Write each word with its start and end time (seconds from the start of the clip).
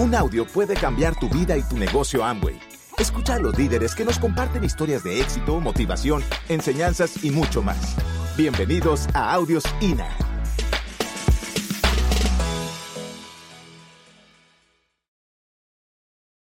Un 0.00 0.14
audio 0.14 0.46
puede 0.46 0.72
cambiar 0.72 1.14
tu 1.14 1.28
vida 1.28 1.58
y 1.58 1.62
tu 1.62 1.76
negocio 1.76 2.24
Amway. 2.24 2.58
Escucha 2.96 3.34
a 3.34 3.38
los 3.38 3.58
líderes 3.58 3.94
que 3.94 4.02
nos 4.02 4.18
comparten 4.18 4.64
historias 4.64 5.04
de 5.04 5.20
éxito, 5.20 5.60
motivación, 5.60 6.24
enseñanzas 6.48 7.22
y 7.22 7.30
mucho 7.30 7.60
más. 7.60 7.96
Bienvenidos 8.34 9.08
a 9.12 9.34
Audios 9.34 9.62
INA. 9.82 10.08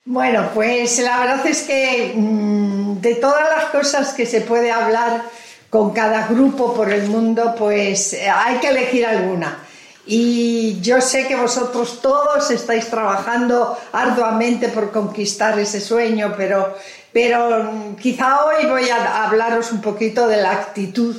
Bueno, 0.04 0.50
pues 0.56 0.98
la 0.98 1.20
verdad 1.20 1.46
es 1.46 1.62
que 1.62 2.14
mmm, 2.16 3.02
de 3.02 3.14
todas 3.14 3.48
las 3.56 3.66
cosas 3.66 4.16
que 4.16 4.26
se 4.26 4.42
puede 4.42 4.72
hablar 4.72 5.26
con 5.70 5.94
cada 5.94 6.26
grupo 6.26 6.74
por 6.74 6.92
el 6.92 7.08
mundo, 7.08 7.54
pues 7.56 8.14
eh, 8.14 8.28
hay 8.32 8.58
que 8.58 8.70
elegir 8.70 9.06
alguna. 9.06 9.60
Y 10.06 10.82
yo 10.82 11.00
sé 11.00 11.28
que 11.28 11.36
vosotros 11.36 12.02
todos 12.02 12.52
estáis 12.52 12.90
trabajando 12.90 13.78
arduamente 13.94 14.68
por 14.68 14.92
conquistar 14.92 15.58
ese 15.60 15.80
sueño, 15.80 16.34
pero, 16.36 16.76
pero 17.14 17.72
mm, 17.72 17.96
quizá 17.96 18.46
hoy 18.46 18.66
voy 18.66 18.90
a 18.90 19.24
hablaros 19.24 19.72
un 19.72 19.82
poquito 19.82 20.28
de 20.28 20.38
la 20.38 20.52
actitud 20.52 21.16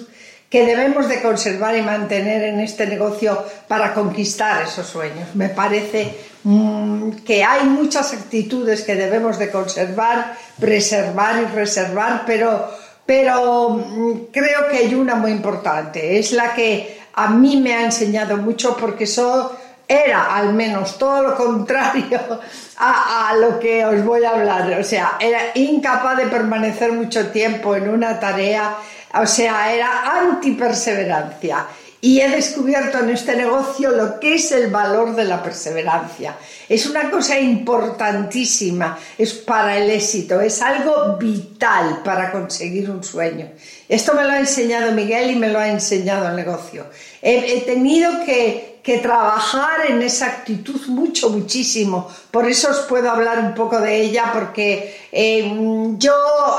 que 0.51 0.67
debemos 0.67 1.09
de 1.09 1.23
conservar 1.23 1.77
y 1.77 1.83
mantener 1.83 2.45
en 2.45 2.61
este 2.61 2.87
negocio 2.87 3.43
para 3.67 3.95
conquistar 3.95 4.63
esos 4.63 4.87
sueños. 4.87 5.35
Me 5.35 5.49
parece 5.49 6.15
mmm, 6.45 7.11
que 7.27 7.43
hay 7.43 7.65
muchas 7.65 8.13
actitudes 8.13 8.83
que 8.83 8.95
debemos 8.95 9.39
de 9.39 9.51
conservar, 9.51 10.37
preservar 10.61 11.43
y 11.43 11.55
reservar, 11.55 12.23
pero, 12.27 12.71
pero 13.07 13.71
mmm, 13.71 14.13
creo 14.31 14.69
que 14.71 14.77
hay 14.77 14.95
una 14.95 15.15
muy 15.15 15.31
importante, 15.31 16.19
es 16.19 16.33
la 16.33 16.55
que 16.55 17.04
a 17.17 17.29
mí 17.29 17.57
me 17.57 17.75
ha 17.75 17.85
enseñado 17.85 18.37
mucho 18.37 18.77
porque 18.77 19.05
eso 19.05 19.57
era 19.87 20.35
al 20.35 20.55
menos 20.55 20.99
todo 20.99 21.23
lo 21.23 21.37
contrario 21.37 22.21
a, 22.79 23.35
lo 23.39 23.59
que 23.59 23.85
os 23.85 24.05
voy 24.05 24.25
a 24.25 24.31
hablar. 24.31 24.79
O 24.81 24.85
sea, 24.85 25.17
era 25.21 25.41
incapaz 25.55 26.17
de 26.17 26.27
permanecer 26.27 26.93
mucho 26.93 27.29
tiempo 27.29 27.75
en 27.77 27.89
una 27.89 28.19
tarea, 28.19 28.77
o 29.15 29.27
sea, 29.27 29.73
era 29.73 30.21
antiperseverancia. 30.21 31.67
Y 32.05 32.21
he 32.21 32.29
descubierto 32.29 32.99
en 32.99 33.09
este 33.09 33.35
negocio 33.35 33.91
lo 33.91 34.21
que 34.21 34.35
es 34.35 34.53
el 34.53 34.69
valor 34.69 35.17
de 35.17 35.25
la 35.25 35.43
perseverancia. 35.43 36.37
Es 36.69 36.85
una 36.85 37.11
cosa 37.11 37.41
importantísima, 37.41 38.99
es 39.17 39.33
para 39.33 39.79
el 39.79 39.89
éxito, 39.89 40.39
es 40.43 40.61
algo 40.61 41.17
vital 41.17 42.03
para 42.05 42.31
conseguir 42.31 42.91
un 42.91 43.03
sueño. 43.03 43.49
Esto 43.89 44.13
me 44.13 44.23
lo 44.23 44.33
ha 44.33 44.39
enseñado 44.39 44.93
Miguel 44.93 45.31
y 45.31 45.37
me 45.37 45.49
lo 45.49 45.59
ha 45.59 45.69
enseñado 45.69 46.29
el 46.29 46.37
negocio. 46.37 46.85
He, 47.23 47.63
tenido 47.63 48.23
que, 48.27 48.75
trabajar 49.03 49.87
en 49.89 50.03
esa 50.03 50.27
actitud 50.27 50.87
mucho, 50.89 51.31
muchísimo. 51.31 52.11
Por 52.31 52.47
eso 52.47 52.69
os 52.69 52.81
puedo 52.81 53.11
hablar 53.11 53.39
un 53.39 53.55
poco 53.55 53.81
de 53.81 54.03
ella, 54.03 54.31
porque 54.31 54.95
eh, 55.11 55.51
yo 55.97 56.15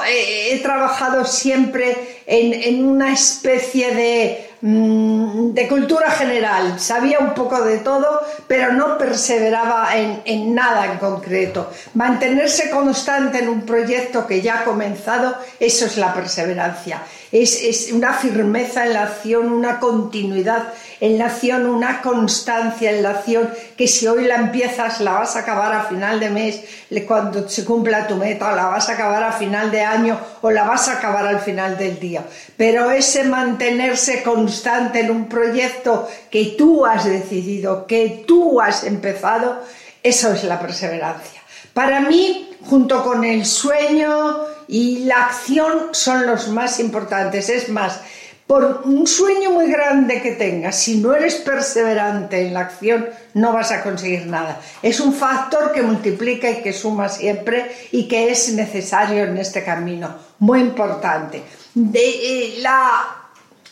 he, 0.10 0.58
trabajado 0.64 1.24
siempre 1.24 2.24
en 2.26 2.84
una 2.84 3.14
especie 3.14 3.94
de 3.94 4.45
mm, 4.62 5.54
de 5.54 5.68
cultura 5.68 6.12
general, 6.12 6.80
sabía 6.80 7.20
un 7.20 7.34
poco 7.34 7.62
de 7.64 7.80
todo, 7.80 8.22
pero 8.48 8.74
no 8.74 8.98
perseveraba 8.98 9.96
en, 9.96 10.22
en, 10.26 10.56
nada 10.56 10.86
en 10.92 10.98
concreto. 10.98 11.72
Mantenerse 11.94 12.70
constante 12.70 13.40
en 13.40 13.50
un 13.50 13.62
proyecto 13.62 14.26
que 14.28 14.42
ya 14.42 14.62
ha 14.62 14.64
comenzado, 14.64 15.38
eso 15.60 15.86
es 15.86 15.98
la 15.98 16.14
perseverancia. 16.14 17.02
Es, 17.32 17.62
es 17.62 17.92
una 17.92 18.14
firmeza 18.14 18.86
en 18.86 18.94
la 18.94 19.04
acción, 19.04 19.52
una 19.52 19.80
continuidad 19.80 20.74
en 21.00 21.18
la 21.18 21.26
acción, 21.26 21.66
una 21.66 22.02
constancia 22.02 22.92
en 22.92 23.04
la 23.04 23.12
acción, 23.12 23.50
que 23.78 23.88
si 23.88 24.08
hoy 24.08 24.26
la 24.26 24.36
empiezas 24.36 25.02
la 25.02 25.14
vas 25.14 25.36
a 25.36 25.40
acabar 25.40 25.74
a 25.74 25.84
final 25.84 26.20
de 26.20 26.30
mes, 26.30 26.64
cuando 27.06 27.48
se 27.50 27.66
cumpla 27.66 28.08
tu 28.08 28.16
meta, 28.16 28.52
o 28.52 28.56
la 28.56 28.68
vas 28.68 28.90
a 28.90 28.94
acabar 28.94 29.24
a 29.24 29.32
final 29.32 29.72
de 29.72 29.82
año 29.82 30.20
o 30.42 30.52
la 30.52 30.64
vas 30.64 30.88
a 30.88 30.94
acabar 30.94 31.26
al 31.28 31.40
final 31.40 31.78
del 31.78 32.00
día. 32.00 32.24
Pero 32.56 32.92
ese 32.92 33.24
mantenerse 33.24 34.24
constante 34.24 35.02
en 35.02 35.12
un 35.12 35.28
proyecto 35.28 36.08
que 36.30 36.56
tú 36.58 36.86
has 36.86 37.06
decidido, 37.06 37.86
que 37.86 38.24
tú 38.26 38.62
has 38.62 38.84
empezado, 38.84 39.62
eso 40.02 40.32
es 40.32 40.44
la 40.44 40.60
perseverancia. 40.60 41.42
Para 41.74 42.00
mí, 42.00 42.55
junto 42.66 43.04
con 43.04 43.24
el 43.24 43.46
sueño 43.46 44.38
y 44.68 45.06
la 45.06 45.26
acción, 45.26 45.90
son 45.92 46.26
los 46.26 46.50
más 46.50 46.80
importantes. 46.80 47.50
Es 47.50 47.70
más, 47.70 48.00
por 48.48 48.82
un 48.86 49.08
sueño 49.08 49.52
muy 49.52 49.68
grande 49.72 50.22
que 50.22 50.34
tengas, 50.34 50.76
si 50.76 50.98
no 50.98 51.16
eres 51.16 51.36
perseverante 51.36 52.46
en 52.46 52.54
la 52.54 52.62
acción, 52.62 53.08
no 53.34 53.54
vas 53.54 53.72
a 53.72 53.82
conseguir 53.82 54.28
nada. 54.28 54.62
Es 54.84 55.00
un 55.00 55.14
factor 55.14 55.72
que 55.72 55.82
multiplica 55.82 56.50
y 56.50 56.62
que 56.62 56.72
suma 56.72 57.10
siempre 57.10 57.72
y 57.92 58.08
que 58.08 58.30
es 58.30 58.54
necesario 58.54 59.24
en 59.24 59.38
este 59.38 59.64
camino. 59.64 60.16
Muy 60.40 60.60
importante. 60.60 61.42
De, 61.74 62.00
eh, 62.00 62.56
la, 62.60 63.30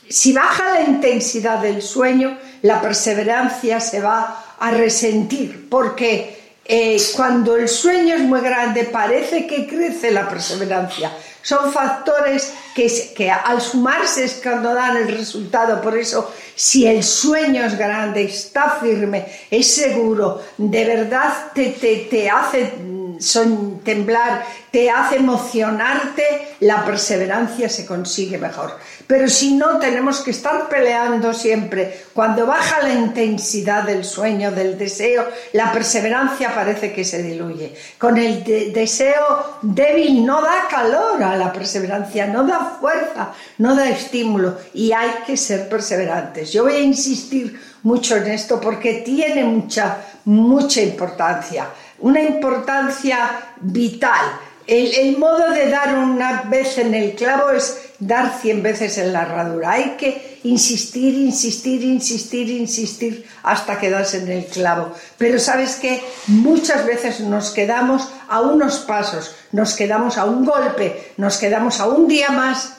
si 0.10 0.34
baja 0.34 0.74
la 0.74 0.82
intensidad 0.82 1.60
del 1.60 1.82
sueño, 1.82 2.38
la 2.64 2.82
perseverancia 2.82 3.80
se 3.80 4.02
va 4.02 4.44
a 4.60 4.72
resentir, 4.72 5.68
porque 5.70 6.43
eh, 6.66 6.98
cuando 7.16 7.58
el 7.58 7.68
sueño 7.68 8.16
es 8.16 8.22
muy 8.22 8.40
grande 8.40 8.86
parece 8.86 9.46
que 9.48 9.68
crece 9.68 10.12
la 10.12 10.30
perseverancia. 10.30 11.12
Son 11.42 11.74
factores 11.74 12.54
que, 12.74 13.14
que, 13.14 13.30
al 13.30 13.62
sumarse 13.62 14.24
es 14.24 14.40
cuando 14.42 14.74
dan 14.74 14.96
el 14.96 15.10
resultado. 15.10 15.82
Por 15.82 15.98
eso, 15.98 16.34
si 16.56 16.88
el 16.88 17.04
sueño 17.04 17.66
es 17.66 17.78
grande, 17.78 18.24
está 18.24 18.78
firme, 18.82 19.26
es 19.52 19.68
seguro, 19.68 20.42
de 20.58 20.86
verdad 20.86 21.52
te, 21.54 21.72
te, 21.72 22.08
te 22.10 22.30
hace 22.30 22.72
son, 23.20 23.80
temblar, 23.84 24.46
te 24.72 24.90
hace 24.90 25.18
emocionarte, 25.18 26.56
la 26.62 26.86
perseverancia 26.86 27.70
se 27.70 27.86
consigue 27.86 28.38
mejor. 28.38 28.78
Pero 29.08 29.28
si 29.28 29.56
no, 29.56 29.80
tenemos 29.80 30.22
que 30.22 30.32
estar 30.32 30.70
peleando 30.70 31.34
siempre. 31.34 32.06
Cuando 32.14 32.46
baja 32.46 32.82
la 32.82 32.94
intensidad 32.94 33.84
del 33.84 34.06
sueño, 34.06 34.52
del 34.52 34.78
deseo, 34.78 35.28
la 35.52 35.72
perseverancia 35.72 36.54
parece 36.54 36.94
que 36.94 37.04
se 37.04 37.22
diluye. 37.22 37.76
Con 37.98 38.18
el 38.18 38.44
de 38.44 38.72
deseo 38.72 39.58
débil 39.62 40.26
no 40.26 40.42
da 40.42 40.68
calor 40.70 41.22
a 41.22 41.36
la 41.36 41.52
perseverancia, 41.52 42.28
no 42.28 42.46
da 42.46 42.78
fuerza, 42.80 43.34
no 43.58 43.76
da 43.76 43.90
estímulo 43.90 44.58
y 44.74 44.92
hay 44.92 45.12
que 45.26 45.38
ser 45.38 45.68
perseverantes. 45.68 46.52
Yo 46.52 46.64
voy 46.64 46.74
a 46.74 46.80
insistir 46.80 47.60
mucho 47.84 48.16
en 48.16 48.28
esto 48.28 48.60
porque 48.60 49.02
tiene 49.06 49.44
mucha, 49.44 49.98
mucha 50.26 50.82
importancia, 50.82 51.68
una 52.00 52.22
importancia 52.22 53.54
vital 53.60 54.40
el, 54.68 55.18
modo 55.18 55.52
de 55.52 55.70
dar 55.70 55.98
una 55.98 56.44
vez 56.44 56.78
en 56.78 56.94
el 56.94 57.16
clavo 57.16 57.50
es 57.52 57.93
dar 58.08 58.40
cien 58.42 58.64
veces 58.64 58.98
en 58.98 59.14
la 59.14 59.24
herradura. 59.24 59.72
Hay 59.72 59.96
que 59.98 60.40
insistir, 60.44 61.14
insistir, 61.14 61.84
insistir, 61.84 62.50
insistir 62.50 63.26
hasta 63.44 63.80
quedarse 63.80 64.18
en 64.18 64.30
el 64.30 64.46
clavo. 64.46 64.94
Pero 65.18 65.40
sabes 65.40 65.76
que 65.76 66.04
muchas 66.28 66.86
veces 66.86 67.20
nos 67.22 67.52
quedamos 67.52 68.10
a 68.30 68.42
unos 68.42 68.80
pasos, 68.80 69.36
nos 69.52 69.74
quedamos 69.76 70.18
a 70.18 70.26
un 70.26 70.46
golpe, 70.46 71.14
nos 71.18 71.38
quedamos 71.38 71.80
a 71.80 71.88
un 71.88 72.08
día 72.08 72.30
más 72.30 72.74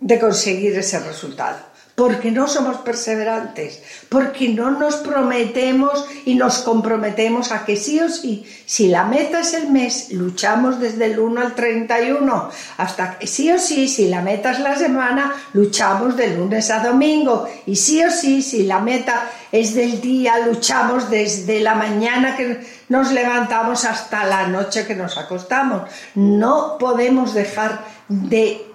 de 0.00 0.18
conseguir 0.18 0.76
ese 0.78 0.98
resultado 1.00 1.73
porque 1.94 2.32
no 2.32 2.48
somos 2.48 2.78
perseverantes, 2.78 3.82
porque 4.08 4.48
no 4.48 4.72
nos 4.72 4.96
prometemos 4.96 6.06
y 6.24 6.34
nos 6.34 6.58
comprometemos 6.58 7.52
a 7.52 7.64
que 7.64 7.76
sí 7.76 8.00
o 8.00 8.08
sí, 8.08 8.44
si 8.66 8.88
la 8.88 9.04
meta 9.04 9.40
es 9.40 9.54
el 9.54 9.70
mes, 9.70 10.10
luchamos 10.12 10.80
desde 10.80 11.06
el 11.06 11.20
1 11.20 11.40
al 11.40 11.54
31, 11.54 12.50
hasta 12.78 13.18
que 13.18 13.28
sí 13.28 13.50
o 13.52 13.58
sí, 13.60 13.86
si 13.86 14.08
la 14.08 14.22
meta 14.22 14.50
es 14.50 14.58
la 14.58 14.76
semana, 14.76 15.34
luchamos 15.52 16.16
de 16.16 16.36
lunes 16.36 16.70
a 16.70 16.82
domingo, 16.82 17.48
y 17.66 17.76
sí 17.76 18.02
o 18.02 18.10
sí, 18.10 18.42
si 18.42 18.64
la 18.64 18.80
meta 18.80 19.30
es 19.52 19.74
del 19.74 20.00
día, 20.00 20.38
luchamos 20.46 21.10
desde 21.10 21.60
la 21.60 21.76
mañana 21.76 22.36
que 22.36 22.60
nos 22.88 23.12
levantamos 23.12 23.84
hasta 23.84 24.24
la 24.24 24.48
noche 24.48 24.84
que 24.84 24.96
nos 24.96 25.16
acostamos. 25.16 25.88
No 26.16 26.76
podemos 26.78 27.34
dejar 27.34 27.84
de 28.08 28.73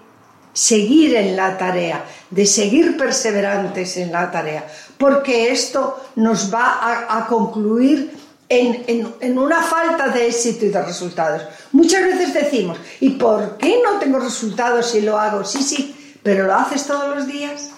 seguir 0.53 1.15
en 1.15 1.35
la 1.35 1.57
tarea, 1.57 2.03
de 2.29 2.45
seguir 2.45 2.97
perseverantes 2.97 3.97
en 3.97 4.11
la 4.11 4.31
tarea, 4.31 4.67
porque 4.97 5.51
esto 5.51 6.03
nos 6.15 6.53
va 6.53 7.07
a, 7.09 7.27
concluir 7.27 8.11
en, 8.49 9.13
en, 9.19 9.37
una 9.37 9.61
falta 9.61 10.09
de 10.09 10.27
éxito 10.27 10.65
y 10.65 10.69
de 10.69 10.81
resultados. 10.81 11.43
Muchas 11.71 12.03
veces 12.03 12.33
decimos, 12.33 12.77
¿y 12.99 13.11
por 13.11 13.57
qué 13.57 13.79
no 13.83 13.99
tengo 13.99 14.19
resultados 14.19 14.87
si 14.91 15.01
lo 15.01 15.17
hago? 15.17 15.43
Sí, 15.43 15.61
sí, 15.61 16.17
pero 16.23 16.45
lo 16.45 16.55
haces 16.55 16.85
todos 16.85 17.15
los 17.15 17.27
días, 17.27 17.69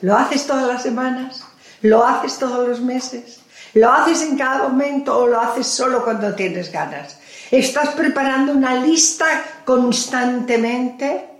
lo 0.00 0.16
haces 0.16 0.46
todas 0.46 0.68
las 0.68 0.82
semanas, 0.82 1.42
lo 1.80 2.04
haces 2.06 2.38
todos 2.38 2.68
los 2.68 2.80
meses, 2.80 3.40
lo 3.74 3.90
haces 3.90 4.22
en 4.22 4.36
cada 4.36 4.68
momento 4.68 5.18
o 5.18 5.26
lo 5.26 5.40
haces 5.40 5.66
solo 5.66 6.04
cuando 6.04 6.34
tienes 6.34 6.70
ganas. 6.70 7.18
Estás 7.50 7.90
preparando 7.90 8.52
una 8.52 8.76
lista 8.76 9.26
constantemente 9.64 11.31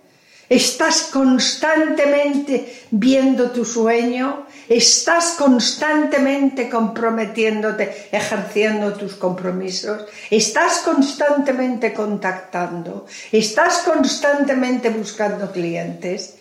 Estás 0.49 1.05
constantemente 1.13 2.85
viendo 2.91 3.51
tu 3.51 3.65
sueño, 3.65 4.47
estás 4.69 5.37
constantemente 5.39 6.69
comprometiéndote, 6.69 8.09
ejerciendo 8.13 8.93
tus 8.93 9.15
compromisos, 9.15 10.05
estás 10.31 10.79
constantemente 10.79 11.93
contactando, 11.95 13.07
estás 13.31 13.79
constantemente 13.79 14.91
buscando 14.91 15.51
clientes. 15.51 16.37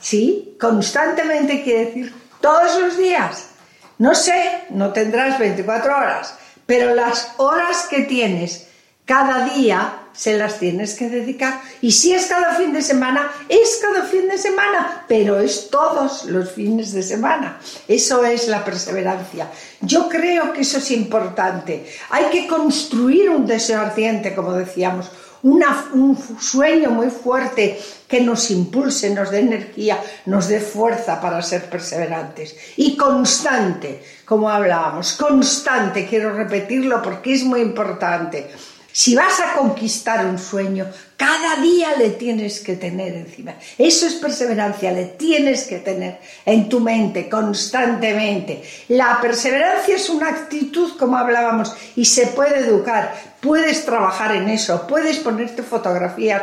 Sí, 0.00 0.56
constantemente 0.60 1.62
quiere 1.62 1.84
decir 1.86 2.14
todos 2.40 2.80
los 2.80 2.96
días. 2.96 3.48
No 3.98 4.14
sé, 4.14 4.64
no 4.70 4.92
tendrás 4.92 5.38
24 5.38 5.96
horas, 5.96 6.34
pero 6.66 6.94
las 6.94 7.34
horas 7.36 7.86
que 7.88 8.00
tienes 8.00 8.66
cada 9.04 9.50
día 9.54 10.01
se 10.12 10.36
las 10.36 10.58
tienes 10.58 10.94
que 10.94 11.08
dedicar. 11.08 11.60
Y 11.80 11.92
si 11.92 12.12
es 12.12 12.26
cada 12.26 12.54
fin 12.54 12.72
de 12.72 12.82
semana, 12.82 13.30
es 13.48 13.80
cada 13.82 14.04
fin 14.04 14.28
de 14.28 14.38
semana, 14.38 15.04
pero 15.08 15.40
es 15.40 15.70
todos 15.70 16.24
los 16.26 16.50
fines 16.50 16.92
de 16.92 17.02
semana. 17.02 17.58
Eso 17.88 18.24
es 18.24 18.48
la 18.48 18.64
perseverancia. 18.64 19.48
Yo 19.80 20.08
creo 20.08 20.52
que 20.52 20.62
eso 20.62 20.78
es 20.78 20.90
importante. 20.90 21.86
Hay 22.10 22.26
que 22.26 22.46
construir 22.46 23.30
un 23.30 23.46
deseo 23.46 23.80
ardiente, 23.80 24.34
como 24.34 24.52
decíamos, 24.52 25.10
un 25.42 26.16
sueño 26.40 26.90
muy 26.90 27.10
fuerte 27.10 27.78
que 28.06 28.20
nos 28.20 28.50
impulse, 28.50 29.10
nos 29.10 29.30
dé 29.30 29.40
energía, 29.40 29.98
nos 30.26 30.48
dé 30.48 30.60
fuerza 30.60 31.20
para 31.20 31.42
ser 31.42 31.68
perseverantes. 31.68 32.54
Y 32.76 32.96
constante, 32.96 34.02
como 34.24 34.48
hablábamos, 34.48 35.14
constante, 35.14 36.06
quiero 36.06 36.32
repetirlo 36.34 37.02
porque 37.02 37.34
es 37.34 37.42
muy 37.42 37.60
importante 37.60 38.50
si 38.92 39.14
vas 39.14 39.40
a 39.40 39.54
conquistar 39.54 40.26
un 40.26 40.38
sueño, 40.38 40.86
cada 41.16 41.56
día 41.56 41.96
le 41.96 42.10
tienes 42.10 42.60
que 42.60 42.76
tener 42.76 43.14
encima. 43.14 43.54
Eso 43.78 44.06
es 44.06 44.14
perseverancia, 44.14 44.92
le 44.92 45.06
tienes 45.06 45.64
que 45.64 45.78
tener 45.78 46.18
en 46.44 46.68
tu 46.68 46.80
mente 46.80 47.28
constantemente. 47.28 48.62
La 48.88 49.18
perseverancia 49.20 49.96
es 49.96 50.10
una 50.10 50.28
actitud, 50.28 50.96
como 50.98 51.16
hablábamos, 51.16 51.74
y 51.96 52.04
se 52.04 52.26
puede 52.28 52.58
educar. 52.58 53.14
Puedes 53.40 53.84
trabajar 53.84 54.36
en 54.36 54.48
eso, 54.48 54.86
puedes 54.86 55.18
ponerte 55.18 55.62
fotografías, 55.62 56.42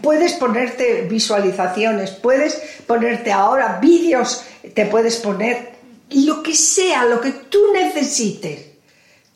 puedes 0.00 0.34
ponerte 0.34 1.02
visualizaciones, 1.02 2.10
puedes 2.12 2.54
ponerte 2.86 3.32
ahora 3.32 3.78
vídeos, 3.80 4.44
te 4.74 4.86
puedes 4.86 5.16
poner 5.16 5.72
lo 6.10 6.42
que 6.42 6.54
sea, 6.54 7.04
lo 7.04 7.20
que 7.20 7.32
tú 7.32 7.58
necesites 7.72 8.73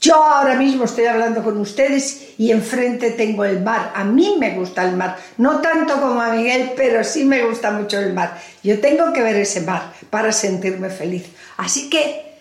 yo 0.00 0.15
ahora 0.15 0.55
mismo 0.55 0.85
estoy 0.85 1.06
hablando 1.06 1.43
con 1.43 1.59
ustedes 1.59 2.35
y 2.39 2.53
enfrente 2.53 3.11
tengo 3.11 3.45
el 3.45 3.61
mar. 3.61 3.93
A 3.97 4.05
mí 4.05 4.37
me 4.39 4.55
gusta 4.55 4.85
el 4.85 4.97
mar, 4.97 5.17
no 5.39 5.61
tanto 5.61 6.00
como 6.00 6.21
a 6.21 6.33
Miguel, 6.33 6.73
pero 6.77 7.03
sí 7.03 7.25
me 7.25 7.43
gusta 7.45 7.73
mucho 7.73 7.99
el 7.99 8.12
mar. 8.12 8.41
Yo 8.62 8.81
tengo 8.81 9.12
que 9.12 9.23
ver 9.23 9.35
ese 9.37 9.62
mar 9.62 9.93
para 10.09 10.31
sentirme 10.31 10.91
feliz. 10.91 11.27
Así 11.56 11.91
que 11.91 12.39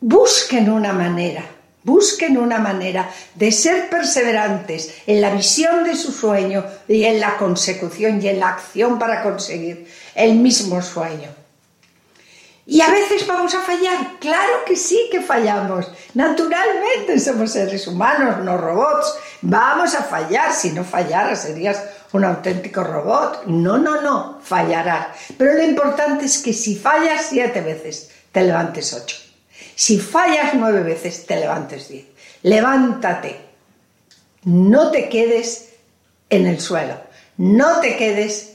busquen 0.00 0.70
una 0.70 0.92
manera, 0.92 1.44
busquen 1.82 2.38
una 2.38 2.58
manera 2.58 3.10
de 3.34 3.50
ser 3.50 3.90
perseverantes 3.90 4.94
en 5.08 5.20
la 5.20 5.30
visión 5.30 5.82
de 5.82 5.96
su 5.96 6.12
sueño 6.12 6.64
y 6.86 7.02
en 7.02 7.18
la 7.18 7.36
consecución 7.36 8.22
y 8.22 8.28
en 8.28 8.38
la 8.38 8.50
acción 8.50 8.96
para 9.00 9.24
conseguir 9.24 9.88
el 10.14 10.36
mismo 10.36 10.80
sueño. 10.80 11.45
Y 12.68 12.80
a 12.80 12.90
veces 12.90 13.24
vamos 13.28 13.54
a 13.54 13.60
fallar, 13.60 14.18
claro 14.18 14.64
que 14.66 14.74
sí 14.74 15.08
que 15.12 15.20
fallamos. 15.20 15.86
Naturalmente 16.14 17.20
somos 17.20 17.52
seres 17.52 17.86
humanos, 17.86 18.42
no 18.42 18.56
robots. 18.56 19.14
Vamos 19.42 19.94
a 19.94 20.02
fallar, 20.02 20.52
si 20.52 20.70
no 20.70 20.82
fallaras 20.82 21.42
serías 21.42 21.80
un 22.12 22.24
auténtico 22.24 22.82
robot. 22.82 23.44
No, 23.46 23.78
no, 23.78 24.02
no, 24.02 24.40
fallarás. 24.42 25.08
Pero 25.38 25.54
lo 25.54 25.62
importante 25.62 26.24
es 26.24 26.38
que 26.38 26.52
si 26.52 26.74
fallas 26.74 27.26
siete 27.30 27.60
veces, 27.60 28.10
te 28.32 28.42
levantes 28.42 28.92
ocho. 28.92 29.16
Si 29.76 30.00
fallas 30.00 30.54
nueve 30.54 30.82
veces, 30.82 31.24
te 31.24 31.36
levantes 31.36 31.88
diez. 31.88 32.06
Levántate. 32.42 33.42
No 34.42 34.90
te 34.90 35.08
quedes 35.08 35.68
en 36.30 36.46
el 36.48 36.60
suelo. 36.60 37.00
No 37.36 37.78
te 37.78 37.96
quedes 37.96 38.54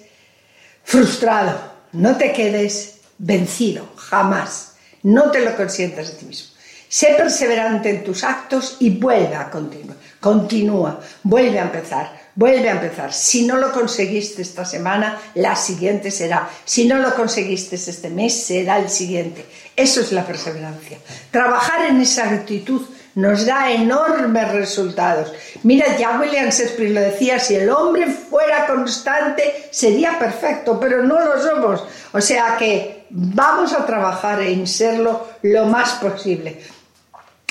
frustrado. 0.84 1.58
No 1.94 2.18
te 2.18 2.34
quedes 2.34 2.91
vencido, 3.22 3.88
jamás. 3.96 4.74
No 5.04 5.32
te 5.32 5.42
lo 5.42 5.56
consientas 5.56 6.12
de 6.12 6.14
ti 6.18 6.26
mismo. 6.26 6.52
Sé 6.90 7.16
perseverante 7.18 7.90
en 7.90 8.04
tus 8.04 8.24
actos 8.24 8.76
y 8.80 8.90
vuelve 8.90 9.36
a 9.36 9.50
continuar. 9.50 9.96
Continúa, 10.20 11.00
vuelve 11.24 11.58
a 11.58 11.64
empezar, 11.64 12.12
vuelve 12.36 12.68
a 12.68 12.74
empezar. 12.74 13.14
Si 13.14 13.46
no 13.48 13.56
lo 13.56 13.72
conseguiste 13.72 14.42
esta 14.42 14.66
semana, 14.66 15.18
la 15.36 15.56
siguiente 15.56 16.12
será. 16.12 16.50
Si 16.66 16.86
no 16.86 16.98
lo 16.98 17.16
conseguiste 17.16 17.76
este 17.76 18.10
mes, 18.10 18.44
será 18.44 18.78
el 18.78 18.90
siguiente. 18.90 19.46
Eso 19.74 20.02
es 20.02 20.12
la 20.12 20.26
perseverancia. 20.26 20.98
Trabajar 21.32 21.86
en 21.86 22.02
esa 22.02 22.30
actitud 22.30 22.82
nos 23.16 23.46
da 23.46 23.72
enormes 23.72 24.52
resultados. 24.52 25.32
Mira, 25.64 25.98
ya 25.98 26.20
William 26.20 26.50
Shakespeare 26.50 26.92
lo 26.92 27.02
decía, 27.02 27.40
si 27.40 27.56
el 27.56 27.70
hombre 27.70 28.08
fuera 28.08 28.68
constante 28.68 29.70
sería 29.72 30.20
perfecto, 30.20 30.78
pero 30.78 31.04
no 31.04 31.20
lo 31.20 31.42
somos. 31.42 31.84
O 32.12 32.20
sea 32.20 32.58
que 32.58 33.01
vamos 33.12 33.74
a 33.74 33.86
trabajar 33.86 34.42
en 34.42 34.66
serlo 34.66 35.28
lo 35.42 35.66
más 35.66 35.94
posible. 35.94 36.62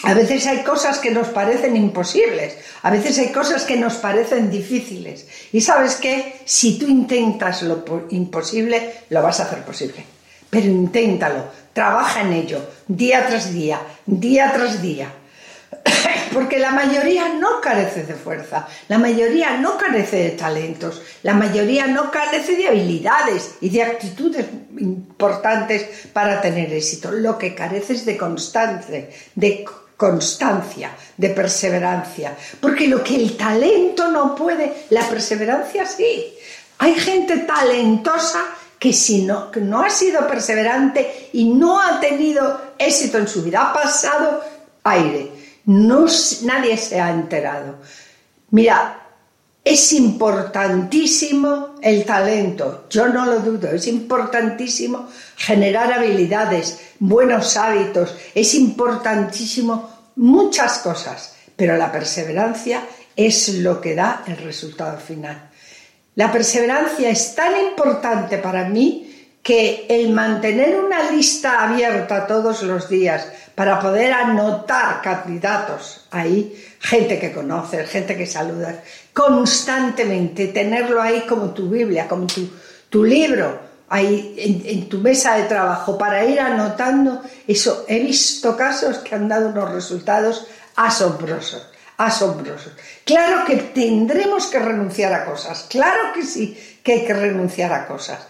A 0.03 0.15
veces 0.15 0.47
hay 0.47 0.63
cosas 0.63 0.99
que 0.99 1.11
nos 1.11 1.29
parecen 1.29 1.77
imposibles, 1.77 2.57
a 2.83 2.91
veces 2.91 3.19
hay 3.19 3.33
cosas 3.33 3.65
que 3.65 3.77
nos 3.77 3.95
parecen 3.97 4.51
difíciles. 4.51 5.27
Y 5.53 5.61
sabes 5.61 5.97
qué, 5.97 6.41
si 6.47 6.79
tú 6.79 6.87
intentas 6.87 7.63
lo 7.63 7.85
imposible, 8.09 8.95
lo 9.11 9.23
vas 9.23 9.41
a 9.41 9.43
hacer 9.45 9.63
posible. 9.63 10.05
Pero 10.49 10.67
inténtalo, 10.67 11.45
trabaja 11.75 12.23
en 12.23 12.33
ello, 12.33 12.61
día 12.89 13.27
tras 13.27 13.53
día, 13.53 13.81
día 14.07 14.53
tras 14.55 14.81
día. 14.81 15.13
Porque 16.33 16.59
la 16.59 16.71
mayoría 16.71 17.29
no 17.31 17.61
carece 17.61 18.05
de 18.05 18.15
fuerza, 18.15 18.69
la 18.89 18.99
mayoría 18.99 19.57
no 19.57 19.77
carece 19.77 20.17
de 20.17 20.31
talentos, 20.31 21.03
la 21.23 21.35
mayoría 21.35 21.87
no 21.87 22.11
carece 22.11 22.57
de 22.57 22.69
habilidades 22.69 23.57
y 23.61 23.69
de 23.69 23.83
actitudes 23.83 24.47
importantes 24.79 26.09
para 26.13 26.41
tener 26.41 26.73
éxito. 26.73 27.11
Lo 27.11 27.37
que 27.37 27.55
carece 27.55 27.95
es 27.95 28.05
de 28.05 28.17
constancia, 28.17 29.09
de 29.35 29.65
constancia, 29.97 30.93
de 31.17 31.31
perseverancia. 31.31 32.37
Porque 32.61 32.87
lo 32.87 33.03
que 33.03 33.17
el 33.17 33.37
talento 33.37 34.09
no 34.09 34.35
puede, 34.35 34.87
la 34.91 35.09
perseverancia 35.09 35.85
sí. 35.85 36.33
Hay 36.79 36.95
gente 36.95 37.39
talentosa 37.39 38.45
que 38.79 38.93
si 38.93 39.23
no, 39.23 39.51
que 39.51 39.61
no 39.61 39.83
ha 39.83 39.91
sido 39.91 40.27
perseverante 40.27 41.29
y 41.33 41.45
no 41.45 41.81
ha 41.81 42.01
tenido 42.01 42.73
éxito 42.79 43.19
en 43.19 43.29
su 43.29 43.43
vida, 43.43 43.69
ha 43.69 43.73
pasado 43.75 44.43
aire 44.85 45.40
no, 45.67 46.07
nadie 46.43 46.77
se 46.77 47.01
ha 47.01 47.11
enterado. 47.11 47.77
Mira, 48.51 49.01
es 49.63 49.93
importantísimo 49.93 51.77
el 51.83 52.05
talento, 52.05 52.87
yo 52.89 53.09
no 53.09 53.27
lo 53.27 53.41
dudo, 53.41 53.69
es 53.69 53.87
importantísimo 53.87 55.09
generar 55.37 55.93
habilidades, 55.93 56.81
buenos 56.99 57.57
hábitos, 57.57 58.15
es 58.35 58.55
importantísimo 58.55 60.11
muchas 60.17 60.79
cosas, 60.79 61.35
pero 61.55 61.77
la 61.77 61.93
perseverancia 61.93 62.83
es 63.15 63.51
lo 63.57 63.81
que 63.81 63.95
da 63.95 64.25
el 64.27 64.39
resultado 64.39 64.99
final. 64.99 65.51
La 66.15 66.33
perseverancia 66.33 67.11
es 67.11 67.35
tan 67.35 67.53
importante 67.61 68.39
para 68.39 68.69
mí 68.69 69.37
que 69.43 69.87
el 69.89 70.11
mantener 70.11 70.79
una 70.79 71.11
lista 71.11 71.63
abierta 71.63 72.27
todos 72.27 72.63
los 72.63 72.89
días 72.89 73.27
para 73.61 73.79
poder 73.79 74.11
anotar 74.11 75.03
candidatos 75.03 76.07
ahí, 76.13 76.57
gente 76.81 77.19
que 77.19 77.31
conoces, 77.31 77.91
gente 77.91 78.17
que 78.17 78.25
saludas, 78.25 78.77
constantemente 79.13 80.47
tenerlo 80.47 80.99
ahí 80.99 81.27
como 81.29 81.51
tu 81.51 81.69
Biblia, 81.69 82.09
como 82.09 82.27
tu, 82.27 83.05
libro, 83.05 83.61
ahí 83.91 84.35
en, 84.39 84.63
en, 84.65 84.89
tu 84.89 84.97
mesa 85.01 85.37
de 85.37 85.43
trabajo, 85.43 85.99
para 85.99 86.25
ir 86.25 86.41
anotando 86.41 87.21
eso. 87.47 87.85
He 87.87 87.99
visto 87.99 88.57
casos 88.57 88.97
que 89.01 89.15
han 89.15 89.29
dado 89.29 89.51
unos 89.51 89.71
resultados 89.73 90.47
asombrosos, 90.77 91.67
asombrosos. 91.99 92.73
Claro 93.05 93.45
que 93.45 93.57
tendremos 93.57 94.47
que 94.47 94.59
renunciar 94.59 95.13
a 95.13 95.27
cosas, 95.27 95.67
claro 95.69 96.15
que 96.15 96.23
sí 96.23 96.79
que 96.83 96.93
hay 96.93 97.05
que 97.05 97.13
renunciar 97.13 97.75
a 97.75 97.87
cosas, 97.87 98.21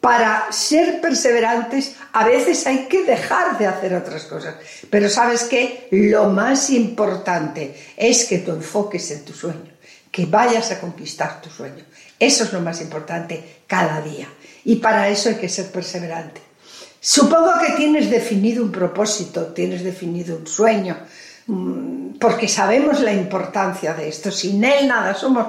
para 0.00 0.52
ser 0.52 1.00
perseverantes 1.00 1.96
a 2.12 2.24
veces 2.24 2.66
hay 2.66 2.86
que 2.86 3.04
dejar 3.04 3.58
de 3.58 3.66
hacer 3.66 3.94
otras 3.94 4.24
cosas. 4.24 4.54
Pero 4.90 5.08
sabes 5.08 5.44
qué? 5.44 5.88
Lo 5.90 6.28
más 6.28 6.70
importante 6.70 7.74
es 7.96 8.24
que 8.26 8.38
tú 8.38 8.52
enfoques 8.52 9.10
en 9.10 9.24
tu 9.24 9.32
sueño, 9.32 9.72
que 10.10 10.26
vayas 10.26 10.70
a 10.70 10.80
conquistar 10.80 11.42
tu 11.42 11.50
sueño. 11.50 11.84
Eso 12.18 12.44
es 12.44 12.52
lo 12.52 12.60
más 12.60 12.80
importante 12.80 13.62
cada 13.66 14.00
día. 14.00 14.28
Y 14.64 14.76
para 14.76 15.08
eso 15.08 15.30
hay 15.30 15.36
que 15.36 15.48
ser 15.48 15.70
perseverante. 15.70 16.40
Supongo 17.00 17.52
que 17.64 17.72
tienes 17.72 18.10
definido 18.10 18.62
un 18.62 18.72
propósito, 18.72 19.46
tienes 19.46 19.84
definido 19.84 20.36
un 20.36 20.46
sueño, 20.46 20.96
mm, 21.46 22.18
porque 22.18 22.48
sabemos 22.48 23.00
la 23.00 23.12
importancia 23.12 23.94
de 23.94 24.08
esto. 24.08 24.30
Sin 24.32 24.64
él 24.64 24.88
nada 24.88 25.14
somos 25.14 25.48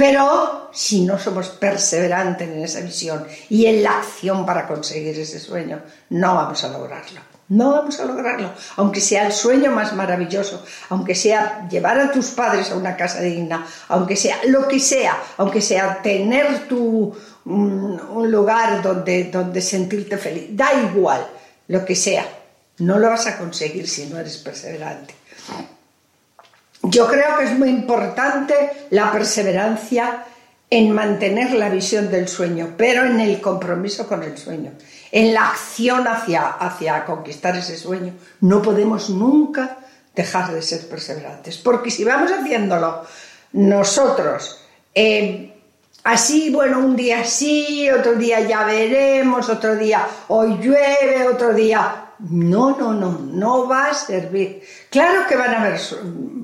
Pero 0.00 0.70
si 0.72 1.02
no 1.02 1.18
somos 1.18 1.50
perseverantes 1.50 2.48
en 2.48 2.64
esa 2.64 2.80
visión 2.80 3.26
y 3.50 3.66
en 3.66 3.82
la 3.82 3.98
acción 3.98 4.46
para 4.46 4.66
conseguir 4.66 5.18
ese 5.18 5.38
sueño, 5.38 5.82
no 6.08 6.36
vamos 6.36 6.64
a 6.64 6.68
lograrlo. 6.68 7.20
No 7.50 7.72
vamos 7.72 8.00
a 8.00 8.06
lograrlo, 8.06 8.50
aunque 8.76 9.02
sea 9.02 9.26
el 9.26 9.32
sueño 9.34 9.70
más 9.72 9.92
maravilloso, 9.92 10.64
aunque 10.88 11.14
sea 11.14 11.68
llevar 11.68 12.00
a 12.00 12.10
tus 12.10 12.28
padres 12.28 12.70
a 12.70 12.76
una 12.76 12.96
casa 12.96 13.20
digna, 13.20 13.66
aunque 13.88 14.16
sea 14.16 14.38
lo 14.46 14.66
que 14.66 14.80
sea, 14.80 15.22
aunque 15.36 15.60
sea 15.60 16.00
tener 16.00 16.66
tu, 16.66 17.14
un 17.44 18.30
lugar 18.30 18.80
donde, 18.80 19.24
donde 19.24 19.60
sentirte 19.60 20.16
feliz, 20.16 20.46
da 20.52 20.72
igual 20.72 21.26
lo 21.68 21.84
que 21.84 21.94
sea, 21.94 22.24
no 22.78 22.98
lo 22.98 23.10
vas 23.10 23.26
a 23.26 23.36
conseguir 23.36 23.86
si 23.86 24.06
no 24.06 24.18
eres 24.18 24.38
perseverante. 24.38 25.14
Yo 26.82 27.06
creo 27.06 27.36
que 27.38 27.44
es 27.44 27.58
muy 27.58 27.68
importante 27.68 28.86
la 28.90 29.12
perseverancia 29.12 30.24
en 30.70 30.92
mantener 30.92 31.52
la 31.52 31.68
visión 31.68 32.10
del 32.10 32.28
sueño, 32.28 32.74
pero 32.76 33.04
en 33.04 33.20
el 33.20 33.40
compromiso 33.40 34.06
con 34.06 34.22
el 34.22 34.38
sueño, 34.38 34.72
en 35.10 35.34
la 35.34 35.48
acción 35.48 36.06
hacia, 36.06 36.46
hacia 36.46 37.04
conquistar 37.04 37.56
ese 37.56 37.76
sueño. 37.76 38.14
No 38.40 38.62
podemos 38.62 39.10
nunca 39.10 39.78
dejar 40.14 40.52
de 40.52 40.62
ser 40.62 40.88
perseverantes, 40.88 41.58
porque 41.58 41.90
si 41.90 42.04
vamos 42.04 42.30
haciéndolo 42.30 43.02
nosotros, 43.52 44.64
eh, 44.94 45.54
así, 46.04 46.50
bueno, 46.50 46.78
un 46.78 46.94
día 46.96 47.24
sí, 47.24 47.90
otro 47.90 48.14
día 48.14 48.40
ya 48.40 48.64
veremos, 48.64 49.48
otro 49.48 49.76
día 49.76 50.06
hoy 50.28 50.56
llueve, 50.58 51.26
otro 51.28 51.52
día 51.52 52.09
no, 52.28 52.76
no, 52.76 52.92
no, 52.92 53.18
no 53.18 53.68
va 53.68 53.86
a 53.86 53.94
servir. 53.94 54.62
Claro 54.90 55.26
que 55.28 55.36
van 55.36 55.54
a 55.54 55.60
haber 55.62 55.80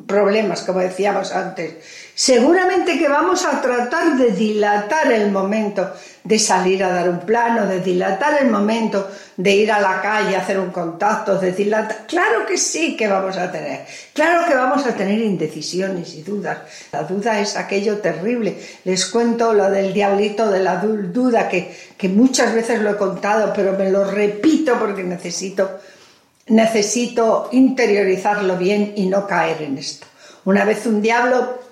problemas, 0.06 0.62
como 0.62 0.80
decíamos 0.80 1.32
antes. 1.32 2.05
Seguramente 2.18 2.98
que 2.98 3.08
vamos 3.10 3.44
a 3.44 3.60
tratar 3.60 4.16
de 4.16 4.30
dilatar 4.30 5.12
el 5.12 5.30
momento 5.30 5.92
de 6.24 6.38
salir 6.38 6.82
a 6.82 6.88
dar 6.88 7.10
un 7.10 7.20
plano, 7.20 7.66
de 7.66 7.80
dilatar 7.80 8.42
el 8.42 8.48
momento 8.48 9.10
de 9.36 9.54
ir 9.54 9.70
a 9.70 9.82
la 9.82 10.00
calle 10.00 10.34
a 10.34 10.40
hacer 10.40 10.58
un 10.58 10.70
contacto, 10.70 11.38
de 11.38 11.52
dilatar. 11.52 12.06
Claro 12.06 12.46
que 12.46 12.56
sí 12.56 12.96
que 12.96 13.06
vamos 13.06 13.36
a 13.36 13.52
tener. 13.52 13.84
Claro 14.14 14.48
que 14.48 14.54
vamos 14.54 14.86
a 14.86 14.94
tener 14.94 15.20
indecisiones 15.20 16.14
y 16.14 16.22
dudas. 16.22 16.60
La 16.90 17.02
duda 17.02 17.38
es 17.38 17.54
aquello 17.54 17.98
terrible. 17.98 18.56
Les 18.84 19.04
cuento 19.04 19.52
lo 19.52 19.70
del 19.70 19.92
diablito 19.92 20.50
de 20.50 20.60
la 20.60 20.76
duda, 20.78 21.50
que, 21.50 21.76
que 21.98 22.08
muchas 22.08 22.54
veces 22.54 22.80
lo 22.80 22.92
he 22.92 22.96
contado, 22.96 23.52
pero 23.54 23.74
me 23.74 23.90
lo 23.90 24.10
repito 24.10 24.78
porque 24.78 25.04
necesito, 25.04 25.80
necesito 26.46 27.50
interiorizarlo 27.52 28.56
bien 28.56 28.94
y 28.96 29.04
no 29.04 29.26
caer 29.26 29.60
en 29.60 29.76
esto. 29.76 30.06
Una 30.46 30.64
vez 30.64 30.86
un 30.86 31.02
diablo 31.02 31.65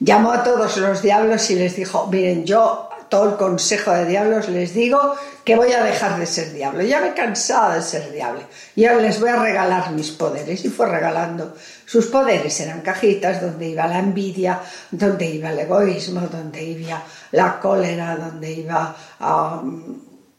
llamó 0.00 0.32
a 0.32 0.44
todos 0.44 0.76
los 0.76 1.02
diablos 1.02 1.50
y 1.50 1.56
les 1.56 1.76
dijo, 1.76 2.06
miren, 2.08 2.44
yo 2.44 2.88
todo 3.08 3.30
el 3.30 3.36
consejo 3.36 3.92
de 3.92 4.06
diablos 4.06 4.48
les 4.48 4.74
digo 4.74 5.14
que 5.44 5.56
voy 5.56 5.72
a 5.72 5.84
dejar 5.84 6.18
de 6.18 6.26
ser 6.26 6.52
diablo. 6.52 6.82
Ya 6.82 7.00
me 7.00 7.08
he 7.08 7.14
cansado 7.14 7.74
de 7.74 7.82
ser 7.82 8.10
diablo. 8.10 8.42
Y 8.74 8.86
les 8.86 9.20
voy 9.20 9.28
a 9.28 9.36
regalar 9.36 9.92
mis 9.92 10.10
poderes. 10.10 10.64
Y 10.64 10.68
fue 10.68 10.86
regalando 10.86 11.54
sus 11.86 12.06
poderes. 12.06 12.58
Eran 12.60 12.80
cajitas 12.80 13.40
donde 13.40 13.68
iba 13.68 13.86
la 13.86 13.98
envidia, 13.98 14.60
donde 14.90 15.26
iba 15.26 15.50
el 15.50 15.58
egoísmo, 15.60 16.22
donde 16.22 16.62
iba 16.62 17.02
la 17.32 17.60
cólera, 17.60 18.16
donde 18.16 18.50
iba... 18.52 18.96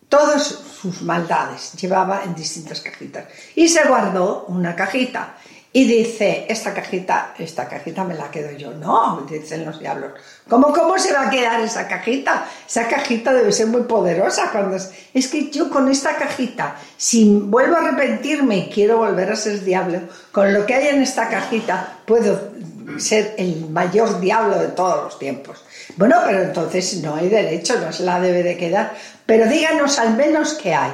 Todas 0.10 0.44
sus 0.44 1.02
maldades 1.02 1.74
llevaba 1.74 2.24
en 2.24 2.36
distintas 2.36 2.82
cajitas. 2.82 3.26
Y 3.56 3.68
se 3.68 3.88
guardó 3.88 4.46
una 4.50 4.76
cajita 4.76 5.36
y 5.76 5.84
dice, 5.84 6.46
esta 6.48 6.74
cajita, 6.74 7.34
esta 7.38 7.68
cajita 7.68 8.06
me 8.06 8.14
la 8.14 8.32
quedo 8.32 8.58
yo. 8.58 8.72
No, 8.72 9.28
dicen 9.30 9.66
los 9.66 9.78
diablos. 9.78 10.14
¿Cómo, 10.48 10.72
¿Cómo 10.72 10.98
se 10.98 11.12
va 11.12 11.24
a 11.24 11.30
quedar 11.30 11.60
esa 11.60 11.86
cajita? 11.86 12.48
Esa 12.66 12.88
cajita 12.88 13.34
debe 13.34 13.52
ser 13.52 13.68
muy 13.68 13.82
poderosa. 13.82 14.52
Cuando 14.54 14.78
es... 14.78 14.90
es 15.14 15.28
que 15.28 15.52
yo 15.52 15.70
con 15.70 15.92
esta 15.92 16.16
cajita, 16.16 16.78
si 16.96 17.30
vuelvo 17.30 17.76
a 17.76 17.80
arrepentirme 17.80 18.58
y 18.60 18.70
quiero 18.70 19.00
volver 19.00 19.30
a 19.30 19.36
ser 19.36 19.66
diablo, 19.66 20.00
con 20.32 20.54
lo 20.54 20.66
que 20.66 20.76
hay 20.76 20.88
en 20.88 21.02
esta 21.02 21.28
cajita 21.28 21.98
puedo 22.06 22.52
ser 22.98 23.36
el 23.38 23.70
mayor 23.70 24.22
diablo 24.22 24.58
de 24.58 24.70
todos 24.70 25.04
los 25.04 25.20
tiempos. 25.20 25.66
Bueno, 25.98 26.22
pero 26.26 26.42
entonces 26.42 27.04
no 27.04 27.16
hay 27.16 27.28
derecho, 27.28 27.82
no 27.82 27.92
se 27.92 28.04
la 28.04 28.22
debe 28.22 28.44
de 28.44 28.56
quedar. 28.56 28.96
Pero 29.26 29.46
díganos 29.50 30.00
al 30.00 30.16
menos 30.16 30.54
qué 30.54 30.74
hay. 30.74 30.94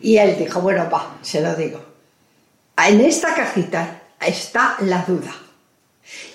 Y 0.00 0.18
él 0.18 0.36
dijo, 0.38 0.60
bueno, 0.60 0.88
va, 0.88 1.16
se 1.20 1.40
lo 1.40 1.56
digo. 1.56 1.80
En 2.76 3.00
esta 3.00 3.34
cajita 3.34 4.02
está 4.26 4.76
la 4.80 5.04
duda. 5.06 5.34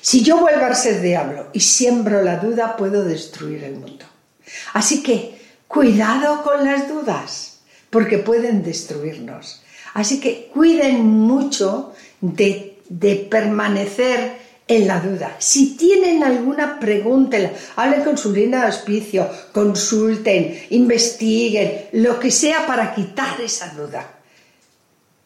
Si 0.01 0.23
yo 0.23 0.39
vuelvo 0.39 0.65
a 0.65 0.75
ser 0.75 1.01
diablo 1.01 1.47
y 1.53 1.59
siembro 1.59 2.21
la 2.21 2.37
duda, 2.37 2.75
puedo 2.75 3.03
destruir 3.03 3.63
el 3.63 3.75
mundo. 3.75 4.05
Así 4.73 5.03
que 5.03 5.39
cuidado 5.67 6.41
con 6.41 6.65
las 6.65 6.87
dudas, 6.89 7.59
porque 7.89 8.17
pueden 8.17 8.63
destruirnos. 8.63 9.61
Así 9.93 10.19
que 10.19 10.49
cuiden 10.53 11.05
mucho 11.05 11.93
de, 12.21 12.77
permanecer 13.29 14.49
en 14.67 14.87
la 14.87 14.99
duda. 14.99 15.35
Si 15.39 15.75
tienen 15.75 16.23
alguna 16.23 16.79
pregunta, 16.79 17.37
hablen 17.75 18.03
con 18.03 18.17
su 18.17 18.31
línea 18.31 18.61
de 18.61 18.67
auspicio, 18.67 19.29
consulten, 19.51 20.67
investiguen, 20.71 21.89
lo 21.93 22.19
que 22.19 22.31
sea 22.31 22.65
para 22.65 22.93
quitar 22.93 23.39
esa 23.41 23.69
duda. 23.69 24.19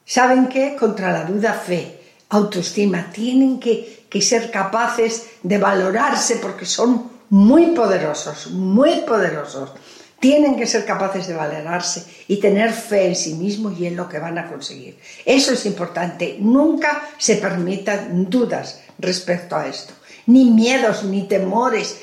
¿Saben 0.06 0.48
qué? 0.48 0.76
Contra 0.78 1.12
la 1.12 1.24
duda, 1.24 1.54
fe 1.54 2.03
autoestima, 2.34 3.12
tienen 3.14 3.60
que, 3.60 4.02
ser 4.22 4.52
capaces 4.52 5.30
de 5.42 5.58
valorarse 5.58 6.38
porque 6.38 6.66
son 6.66 7.10
muy 7.30 7.68
poderosos, 7.68 8.52
muy 8.52 9.02
poderosos. 9.02 9.72
Tienen 10.20 10.56
que 10.56 10.68
ser 10.68 10.86
capaces 10.86 11.28
de 11.28 11.34
valorarse 11.34 12.06
y 12.28 12.38
tener 12.38 12.72
fe 12.72 13.08
en 13.08 13.16
sí 13.16 13.34
mismos 13.34 13.78
y 13.78 13.88
en 13.88 13.96
lo 13.96 14.08
que 14.08 14.20
van 14.20 14.38
a 14.38 14.48
conseguir. 14.48 14.98
Eso 15.26 15.54
es 15.54 15.66
importante. 15.66 16.38
Nunca 16.40 17.10
se 17.18 17.36
permitan 17.38 18.30
dudas 18.30 18.82
respecto 19.00 19.56
a 19.56 19.68
esto. 19.68 19.94
Ni 20.28 20.46
miedos, 20.46 21.04
ni 21.04 21.28
temores. 21.28 21.98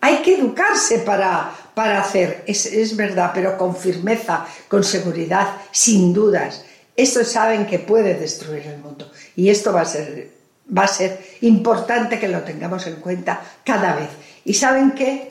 hay 0.00 0.16
que 0.22 0.38
educarse 0.38 1.00
para, 1.00 1.52
para 1.74 2.00
hacer, 2.00 2.44
es, 2.46 2.64
es 2.66 2.96
verdad, 2.96 3.32
pero 3.34 3.58
con 3.58 3.76
firmeza, 3.76 4.46
con 4.68 4.82
seguridad, 4.82 5.48
sin 5.70 6.14
dudas. 6.14 6.62
Estos 6.98 7.28
saben 7.28 7.64
que 7.64 7.78
puede 7.78 8.14
destruir 8.14 8.66
el 8.66 8.78
mundo 8.78 9.08
y 9.36 9.50
esto 9.50 9.72
va 9.72 9.82
a 9.82 9.84
ser, 9.84 10.32
va 10.76 10.82
a 10.82 10.88
ser 10.88 11.24
importante 11.42 12.18
que 12.18 12.26
lo 12.26 12.42
tengamos 12.42 12.88
en 12.88 12.96
cuenta 12.96 13.40
cada 13.64 13.94
vez. 13.94 14.08
Y 14.44 14.54
saben 14.54 14.90
que 14.90 15.30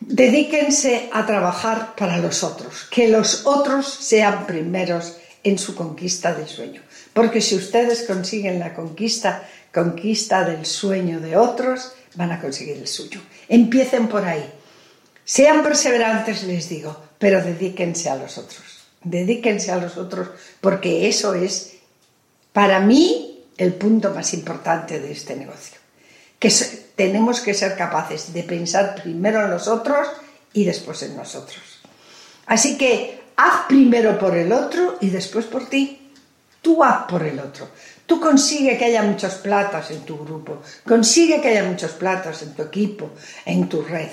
dedíquense 0.00 1.08
a 1.12 1.24
trabajar 1.24 1.94
para 1.94 2.18
los 2.18 2.42
otros, 2.42 2.88
que 2.90 3.06
los 3.06 3.46
otros 3.46 3.86
sean 3.86 4.44
primeros 4.44 5.18
en 5.44 5.56
su 5.56 5.76
conquista 5.76 6.34
del 6.34 6.48
sueño. 6.48 6.82
Porque 7.12 7.40
si 7.40 7.54
ustedes 7.54 8.02
consiguen 8.02 8.58
la 8.58 8.74
conquista, 8.74 9.48
conquista 9.72 10.44
del 10.44 10.66
sueño 10.66 11.20
de 11.20 11.36
otros, 11.36 11.92
van 12.16 12.32
a 12.32 12.40
conseguir 12.40 12.76
el 12.78 12.88
suyo. 12.88 13.20
Empiecen 13.48 14.08
por 14.08 14.24
ahí. 14.24 14.52
Sean 15.24 15.62
perseverantes, 15.62 16.42
les 16.42 16.68
digo, 16.68 17.00
pero 17.20 17.40
dedíquense 17.40 18.10
a 18.10 18.16
los 18.16 18.36
otros 18.36 18.71
dedíquense 19.04 19.70
a 19.70 19.76
los 19.76 19.96
otros, 19.96 20.28
porque 20.60 21.08
eso 21.08 21.34
es, 21.34 21.74
para 22.52 22.80
mí, 22.80 23.44
el 23.56 23.74
punto 23.74 24.12
más 24.14 24.34
importante 24.34 25.00
de 25.00 25.12
este 25.12 25.36
negocio. 25.36 25.78
Que 26.38 26.50
tenemos 26.96 27.40
que 27.40 27.54
ser 27.54 27.76
capaces 27.76 28.32
de 28.32 28.42
pensar 28.42 28.94
primero 29.00 29.44
en 29.44 29.50
los 29.50 29.68
otros 29.68 30.08
y 30.52 30.64
después 30.64 31.02
en 31.02 31.16
nosotros. 31.16 31.80
Así 32.46 32.76
que 32.76 33.20
haz 33.36 33.66
primero 33.68 34.18
por 34.18 34.36
el 34.36 34.52
otro 34.52 34.98
y 35.00 35.10
después 35.10 35.46
por 35.46 35.68
ti. 35.68 36.10
Tú 36.60 36.82
haz 36.82 37.06
por 37.08 37.22
el 37.24 37.38
otro. 37.38 37.68
Tú 38.06 38.20
consigue 38.20 38.76
que 38.76 38.84
haya 38.84 39.02
muchos 39.02 39.34
platos 39.34 39.90
en 39.90 40.00
tu 40.00 40.18
grupo, 40.18 40.60
consigue 40.86 41.40
que 41.40 41.48
haya 41.48 41.64
muchos 41.64 41.92
platos 41.92 42.42
en 42.42 42.52
tu 42.54 42.62
equipo, 42.62 43.10
en 43.46 43.68
tu 43.68 43.82
red. 43.82 44.10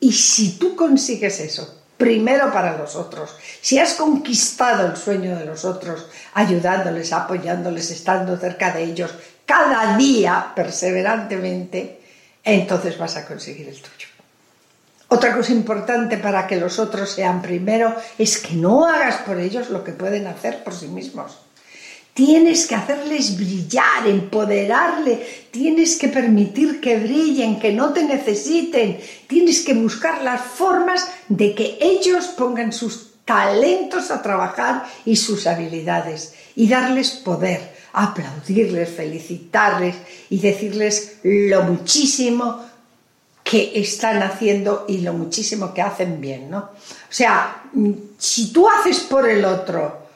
Y 0.00 0.12
si 0.12 0.58
tú 0.58 0.76
consigues 0.76 1.40
eso, 1.40 1.77
primero 1.98 2.50
para 2.52 2.78
los 2.78 2.96
otros. 2.96 3.36
Si 3.60 3.78
has 3.78 3.94
conquistado 3.94 4.86
el 4.86 4.96
sueño 4.96 5.36
de 5.36 5.44
los 5.44 5.64
otros, 5.64 6.06
ayudándoles, 6.32 7.12
apoyándoles, 7.12 7.90
estando 7.90 8.38
cerca 8.38 8.70
de 8.70 8.84
ellos 8.84 9.10
cada 9.44 9.96
día 9.96 10.52
perseverantemente, 10.54 12.00
entonces 12.44 12.96
vas 12.96 13.16
a 13.16 13.26
conseguir 13.26 13.68
el 13.68 13.80
tuyo. 13.80 14.08
Otra 15.08 15.34
cosa 15.34 15.52
importante 15.52 16.18
para 16.18 16.46
que 16.46 16.56
los 16.56 16.78
otros 16.78 17.10
sean 17.10 17.42
primero 17.42 17.94
es 18.18 18.38
que 18.38 18.54
no 18.54 18.86
hagas 18.86 19.16
por 19.22 19.38
ellos 19.38 19.70
lo 19.70 19.82
que 19.82 19.92
pueden 19.92 20.26
hacer 20.26 20.62
por 20.62 20.74
sí 20.74 20.86
mismos. 20.86 21.38
Tienes 22.18 22.66
que 22.66 22.74
hacerles 22.74 23.36
brillar, 23.36 24.08
empoderarle, 24.08 25.24
tienes 25.52 25.96
que 25.96 26.08
permitir 26.08 26.80
que 26.80 26.98
brillen, 26.98 27.60
que 27.60 27.72
no 27.72 27.92
te 27.92 28.02
necesiten, 28.02 28.98
tienes 29.28 29.62
que 29.62 29.72
buscar 29.74 30.24
las 30.24 30.40
formas 30.40 31.06
de 31.28 31.54
que 31.54 31.78
ellos 31.80 32.26
pongan 32.36 32.72
sus 32.72 33.10
talentos 33.24 34.10
a 34.10 34.20
trabajar 34.20 34.84
y 35.04 35.14
sus 35.14 35.46
habilidades. 35.46 36.34
Y 36.56 36.68
darles 36.68 37.12
poder, 37.12 37.72
aplaudirles, 37.92 38.88
felicitarles 38.88 39.94
y 40.28 40.40
decirles 40.40 41.18
lo 41.22 41.62
muchísimo 41.62 42.64
que 43.44 43.80
están 43.80 44.24
haciendo 44.24 44.86
y 44.88 45.02
lo 45.02 45.12
muchísimo 45.12 45.72
que 45.72 45.82
hacen 45.82 46.20
bien, 46.20 46.50
¿no? 46.50 46.58
O 46.58 47.10
sea, 47.10 47.62
si 48.18 48.52
tú 48.52 48.68
haces 48.68 48.98
por 49.02 49.28
el 49.28 49.44
otro 49.44 50.07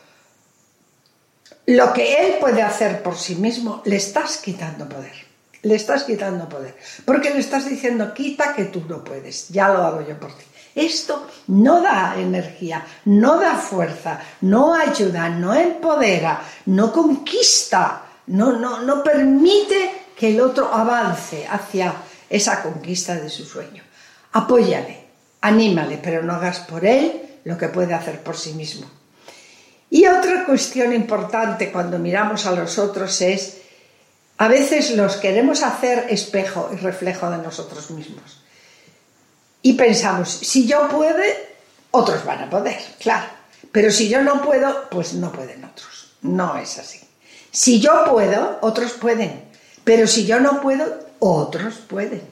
lo 1.67 1.93
que 1.93 2.27
él 2.27 2.35
puede 2.41 2.63
hacer 2.63 3.03
por 3.03 3.17
sí 3.17 3.37
mismo, 3.37 3.83
le 3.85 3.97
estás 3.97 4.39
quitando 4.39 4.89
poder. 4.89 5.13
Le 5.63 5.77
estás 5.77 6.05
quitando 6.05 6.49
poder. 6.49 6.77
Porque 7.05 7.31
le 7.31 7.39
estás 7.39 7.69
diciendo, 7.69 8.13
quita 8.13 8.53
que 8.55 8.65
tú 8.65 8.83
no 8.89 9.05
puedes, 9.05 9.49
ya 9.49 9.69
lo 9.69 9.85
hago 9.85 10.07
yo 10.07 10.19
por 10.19 10.37
ti. 10.37 10.45
Esto 10.75 11.29
no 11.49 11.83
da 11.83 12.17
energía, 12.17 12.85
no 13.05 13.39
da 13.39 13.55
fuerza, 13.55 14.21
no 14.41 14.75
ayuda, 14.75 15.29
no 15.29 15.55
empodera, 15.55 16.43
no 16.67 16.91
conquista, 16.91 18.03
no, 18.29 18.53
no, 18.53 18.81
no 18.81 19.03
permite 19.03 20.07
que 20.17 20.31
el 20.31 20.41
otro 20.41 20.73
avance 20.73 21.47
hacia 21.47 21.95
esa 22.29 22.63
conquista 22.63 23.15
de 23.15 23.29
su 23.29 23.45
sueño. 23.45 23.83
Apóyale, 24.33 25.05
anímale, 25.43 25.99
pero 26.03 26.23
no 26.23 26.33
hagas 26.33 26.61
por 26.61 26.87
él 26.87 27.41
lo 27.45 27.59
que 27.59 27.69
puede 27.69 27.93
hacer 27.93 28.21
por 28.21 28.37
sí 28.37 28.55
mismo. 28.55 28.91
Y 29.93 30.07
otra 30.07 30.47
cuestión 30.47 30.95
importante 30.95 31.71
cuando 31.71 31.99
miramos 31.99 32.47
a 32.47 32.53
los 32.53 32.79
otros 32.79 33.21
es, 33.21 33.59
a 34.39 34.49
veces 34.49 34.93
los 34.93 35.17
queremos 35.17 35.63
hacer 35.63 36.07
espejo 36.09 36.71
y 36.73 36.77
reflejo 36.77 37.29
de 37.31 37.37
nosotros 37.37 37.91
mismos. 37.91 38.41
Y 39.61 39.75
pensamos, 39.75 40.31
si 40.31 40.67
yo 40.67 40.89
puede, 40.89 41.57
otros 41.91 42.25
van 42.25 42.45
a 42.45 42.49
poder, 42.49 42.81
claro. 43.01 43.27
Pero 43.71 43.91
si 43.91 44.09
yo 44.09 44.23
no 44.23 44.41
puedo, 44.41 44.89
pues 44.89 45.13
no 45.13 45.31
pueden 45.31 45.63
otros. 45.63 46.15
No 46.23 46.57
es 46.57 46.79
así. 46.79 47.01
Si 47.51 47.79
yo 47.79 48.07
puedo, 48.09 48.61
otros 48.63 48.93
pueden. 48.93 49.45
Pero 49.85 50.07
si 50.07 50.25
yo 50.25 50.41
no 50.41 50.63
puedo, 50.63 51.01
otros 51.19 51.75
pueden. 51.87 52.23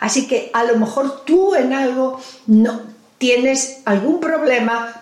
Así 0.00 0.26
que 0.26 0.50
a 0.52 0.64
lo 0.64 0.76
mejor 0.76 1.24
tú 1.24 1.54
en 1.54 1.72
algo 1.72 2.20
no 2.48 2.82
tienes 3.16 3.78
algún 3.84 4.18
problema 4.18 5.00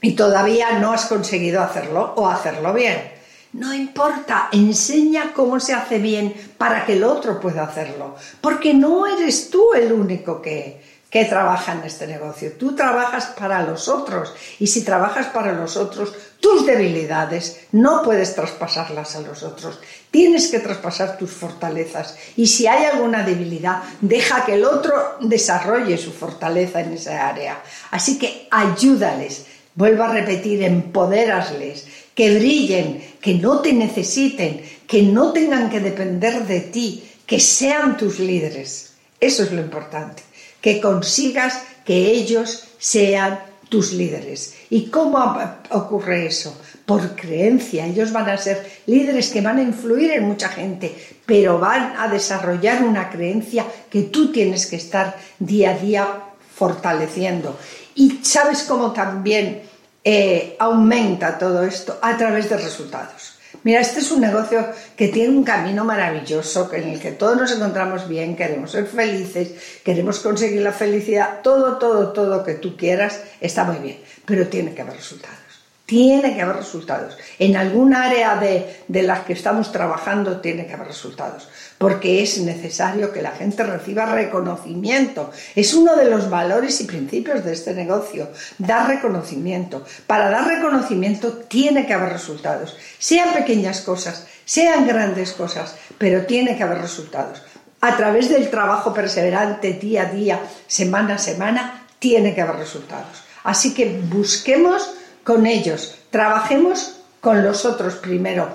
y 0.00 0.14
todavía 0.14 0.78
no 0.78 0.92
has 0.92 1.06
conseguido 1.06 1.62
hacerlo 1.62 2.14
o 2.16 2.28
hacerlo 2.28 2.72
bien. 2.72 3.16
No 3.52 3.72
importa, 3.72 4.48
enseña 4.52 5.32
cómo 5.32 5.60
se 5.60 5.72
hace 5.72 5.98
bien 5.98 6.34
para 6.58 6.84
que 6.84 6.92
el 6.92 7.04
otro 7.04 7.40
pueda 7.40 7.64
hacerlo, 7.64 8.16
porque 8.40 8.74
no 8.74 9.06
eres 9.06 9.48
tú 9.48 9.72
el 9.72 9.92
único 9.92 10.42
que, 10.42 10.82
que 11.08 11.24
trabaja 11.24 11.72
en 11.72 11.84
este 11.84 12.06
negocio. 12.06 12.52
Tú 12.58 12.74
trabajas 12.74 13.26
para 13.38 13.62
los 13.62 13.88
otros 13.88 14.34
y 14.58 14.66
si 14.66 14.84
trabajas 14.84 15.28
para 15.28 15.52
los 15.52 15.78
otros, 15.78 16.12
tus 16.40 16.66
debilidades 16.66 17.60
no 17.72 18.02
puedes 18.02 18.34
traspasarlas 18.34 19.16
a 19.16 19.20
los 19.20 19.42
otros. 19.42 19.80
Tienes 20.10 20.48
que 20.48 20.58
traspasar 20.58 21.16
tus 21.16 21.30
fortalezas 21.30 22.16
y 22.36 22.46
si 22.48 22.66
hay 22.66 22.84
alguna 22.84 23.22
debilidad, 23.22 23.82
deja 24.02 24.44
que 24.44 24.54
el 24.54 24.64
otro 24.64 25.16
desarrolle 25.20 25.96
su 25.96 26.12
fortaleza 26.12 26.80
en 26.80 26.92
esa 26.92 27.26
área. 27.26 27.62
Así 27.90 28.18
que 28.18 28.48
ayúdales. 28.50 29.46
Vuelvo 29.76 30.02
a 30.02 30.12
repetir, 30.12 30.64
empodérasles, 30.64 31.86
que 32.14 32.38
brillen, 32.38 33.16
que 33.20 33.34
no 33.34 33.60
te 33.60 33.72
necesiten, 33.72 34.62
que 34.86 35.02
no 35.02 35.32
tengan 35.32 35.70
que 35.70 35.80
depender 35.80 36.46
de 36.46 36.60
ti, 36.60 37.04
que 37.26 37.38
sean 37.38 37.96
tus 37.96 38.18
líderes. 38.18 38.94
Eso 39.20 39.44
es 39.44 39.52
lo 39.52 39.60
importante 39.60 40.22
que 40.66 40.80
consigas 40.80 41.62
que 41.84 42.10
ellos 42.10 42.64
sean 42.78 43.38
tus 43.68 43.92
líderes. 43.92 44.54
¿Y 44.68 44.86
cómo 44.86 45.38
ocurre 45.70 46.26
eso? 46.26 46.60
Por 46.84 47.14
creencia. 47.14 47.86
Ellos 47.86 48.10
van 48.10 48.28
a 48.28 48.36
ser 48.36 48.68
líderes 48.86 49.30
que 49.30 49.40
van 49.40 49.58
a 49.58 49.62
influir 49.62 50.10
en 50.10 50.24
mucha 50.24 50.48
gente, 50.48 50.92
pero 51.24 51.60
van 51.60 51.94
a 51.96 52.08
desarrollar 52.08 52.82
una 52.82 53.10
creencia 53.10 53.64
que 53.88 54.02
tú 54.02 54.32
tienes 54.32 54.66
que 54.66 54.74
estar 54.74 55.16
día 55.38 55.70
a 55.70 55.78
día 55.78 56.20
fortaleciendo. 56.52 57.56
Y 57.94 58.18
sabes 58.22 58.64
cómo 58.64 58.92
también 58.92 59.62
eh, 60.08 60.54
aumenta 60.60 61.36
todo 61.36 61.64
esto 61.64 61.98
a 62.00 62.16
través 62.16 62.48
de 62.48 62.56
resultados. 62.56 63.34
Mira, 63.64 63.80
este 63.80 63.98
es 63.98 64.12
un 64.12 64.20
negocio 64.20 64.64
que 64.96 65.08
tiene 65.08 65.36
un 65.36 65.42
camino 65.42 65.84
maravilloso, 65.84 66.72
en 66.72 66.90
el 66.90 67.00
que 67.00 67.10
todos 67.10 67.36
nos 67.36 67.50
encontramos 67.50 68.06
bien, 68.06 68.36
queremos 68.36 68.70
ser 68.70 68.86
felices, 68.86 69.80
queremos 69.82 70.20
conseguir 70.20 70.62
la 70.62 70.70
felicidad, 70.70 71.40
todo, 71.42 71.76
todo, 71.78 72.12
todo 72.12 72.44
que 72.44 72.54
tú 72.54 72.76
quieras 72.76 73.20
está 73.40 73.64
muy 73.64 73.78
bien, 73.78 73.98
pero 74.24 74.46
tiene 74.46 74.72
que 74.74 74.82
haber 74.82 74.94
resultados. 74.94 75.45
Tiene 75.86 76.34
que 76.34 76.42
haber 76.42 76.56
resultados. 76.56 77.16
En 77.38 77.56
algún 77.56 77.94
área 77.94 78.34
de, 78.36 78.82
de 78.88 79.02
las 79.04 79.20
que 79.20 79.34
estamos 79.34 79.70
trabajando 79.70 80.40
tiene 80.40 80.66
que 80.66 80.74
haber 80.74 80.88
resultados, 80.88 81.48
porque 81.78 82.24
es 82.24 82.38
necesario 82.38 83.12
que 83.12 83.22
la 83.22 83.30
gente 83.30 83.62
reciba 83.62 84.06
reconocimiento. 84.06 85.30
Es 85.54 85.74
uno 85.74 85.94
de 85.94 86.10
los 86.10 86.28
valores 86.28 86.80
y 86.80 86.84
principios 86.84 87.44
de 87.44 87.52
este 87.52 87.72
negocio, 87.72 88.30
dar 88.58 88.88
reconocimiento. 88.88 89.84
Para 90.08 90.28
dar 90.28 90.48
reconocimiento 90.48 91.32
tiene 91.34 91.86
que 91.86 91.94
haber 91.94 92.12
resultados, 92.12 92.76
sean 92.98 93.32
pequeñas 93.32 93.80
cosas, 93.82 94.26
sean 94.44 94.88
grandes 94.88 95.32
cosas, 95.32 95.76
pero 95.98 96.26
tiene 96.26 96.56
que 96.56 96.64
haber 96.64 96.78
resultados. 96.78 97.42
A 97.80 97.96
través 97.96 98.28
del 98.28 98.50
trabajo 98.50 98.92
perseverante 98.92 99.74
día 99.74 100.02
a 100.02 100.06
día, 100.06 100.40
semana 100.66 101.14
a 101.14 101.18
semana, 101.18 101.86
tiene 102.00 102.34
que 102.34 102.42
haber 102.42 102.56
resultados. 102.56 103.22
Así 103.44 103.74
que 103.74 104.00
busquemos 104.10 104.90
con 105.26 105.44
ellos, 105.44 105.96
trabajemos 106.10 106.98
con 107.20 107.42
los 107.42 107.64
otros 107.64 107.96
primero 107.96 108.48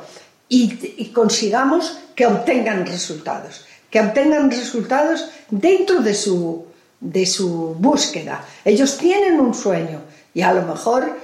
y, 0.47 1.11
consigamos 1.13 1.97
que 2.15 2.25
obtengan 2.25 2.85
resultados, 2.85 3.65
que 3.89 3.99
obtengan 3.99 4.49
resultados 4.49 5.29
dentro 5.49 5.99
de 5.99 6.13
su, 6.13 6.65
de 7.01 7.25
su 7.25 7.75
búsqueda. 7.77 8.45
Ellos 8.63 8.97
tienen 8.97 9.41
un 9.41 9.53
sueño 9.53 9.99
y 10.33 10.43
a 10.43 10.53
lo 10.53 10.61
mejor 10.61 11.19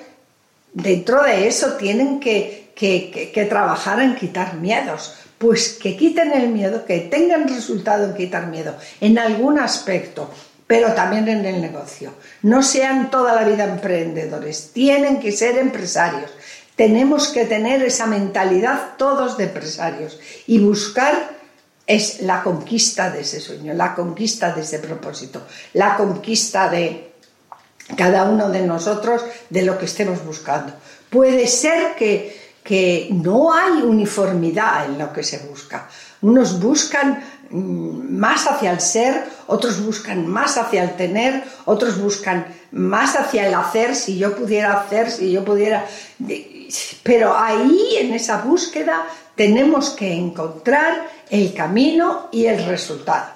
dentro 0.74 1.24
de 1.24 1.48
eso 1.48 1.74
tienen 1.78 2.20
que, 2.20 2.74
que, 2.76 3.32
que, 3.34 3.46
trabajar 3.46 4.02
en 4.02 4.18
quitar 4.18 4.56
miedos. 4.56 5.14
Pues 5.38 5.78
que 5.82 5.96
quiten 5.96 6.34
el 6.34 6.50
miedo, 6.50 6.84
que 6.84 7.00
tengan 7.00 7.48
resultado 7.48 8.04
en 8.06 8.16
quitar 8.16 8.48
miedo 8.48 8.76
en 9.00 9.18
algún 9.18 9.60
aspecto, 9.60 10.30
pero 10.68 10.94
también 10.94 11.28
en 11.30 11.46
el 11.46 11.62
negocio. 11.62 12.14
No 12.44 12.62
sean 12.62 13.10
toda 13.10 13.34
la 13.34 13.48
vida 13.48 13.64
emprendedores, 13.64 14.72
tienen 14.74 15.20
que 15.20 15.32
ser 15.32 15.58
empresarios. 15.58 16.30
Tenemos 16.76 17.30
que 17.30 17.46
tener 17.46 17.82
esa 17.82 18.06
mentalidad 18.06 18.98
todos 18.98 19.38
de 19.38 19.46
empresarios 19.46 20.20
y 20.46 20.60
buscar 20.60 21.38
es 21.88 22.22
la 22.22 22.44
conquista 22.44 23.10
de 23.10 23.22
ese 23.22 23.40
sueño, 23.40 23.74
la 23.74 23.96
conquista 23.96 24.52
de 24.52 24.62
ese 24.62 24.80
propósito, 24.80 25.48
la 25.74 25.96
conquista 25.96 26.70
de 26.70 27.14
cada 27.96 28.26
uno 28.26 28.50
de 28.50 28.62
nosotros 28.62 29.24
de 29.50 29.62
lo 29.62 29.78
que 29.80 29.86
estemos 29.86 30.24
buscando. 30.26 30.74
Puede 31.10 31.48
ser 31.48 31.96
que, 31.96 32.52
que 32.62 33.08
no 33.12 33.54
hay 33.54 33.82
uniformidad 33.82 34.86
en 34.86 35.00
lo 35.00 35.14
que 35.14 35.24
se 35.24 35.40
busca. 35.48 35.88
Unos 36.22 36.60
buscan 36.60 37.24
más 37.52 38.48
hacia 38.48 38.72
el 38.72 38.82
ser, 38.82 39.24
otros 39.48 39.84
buscan 39.86 40.28
más 40.28 40.58
hacia 40.58 40.84
el 40.84 40.96
tener, 40.96 41.44
otros 41.66 42.00
buscan 42.00 42.48
más 42.72 43.16
hacia 43.16 43.48
el 43.48 43.54
hacer, 43.54 43.96
si 43.96 44.18
yo 44.18 44.36
pudiera 44.36 44.80
hacer, 44.80 45.12
si 45.12 45.32
yo 45.32 45.44
pudiera... 45.46 45.86
Pero 47.04 47.38
ahí, 47.38 47.98
en 48.00 48.14
esa 48.14 48.42
búsqueda, 48.42 49.08
tenemos 49.36 49.92
que 49.92 50.14
encontrar 50.14 51.08
el 51.30 51.54
camino 51.54 52.28
y 52.32 52.46
el 52.46 52.66
resultado. 52.66 53.32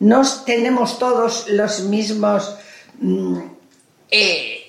No 0.00 0.22
tenemos 0.44 0.98
todos 0.98 1.48
los 1.48 1.80
mismos... 1.84 2.56
Mm, 2.98 3.38
eh, 4.10 4.60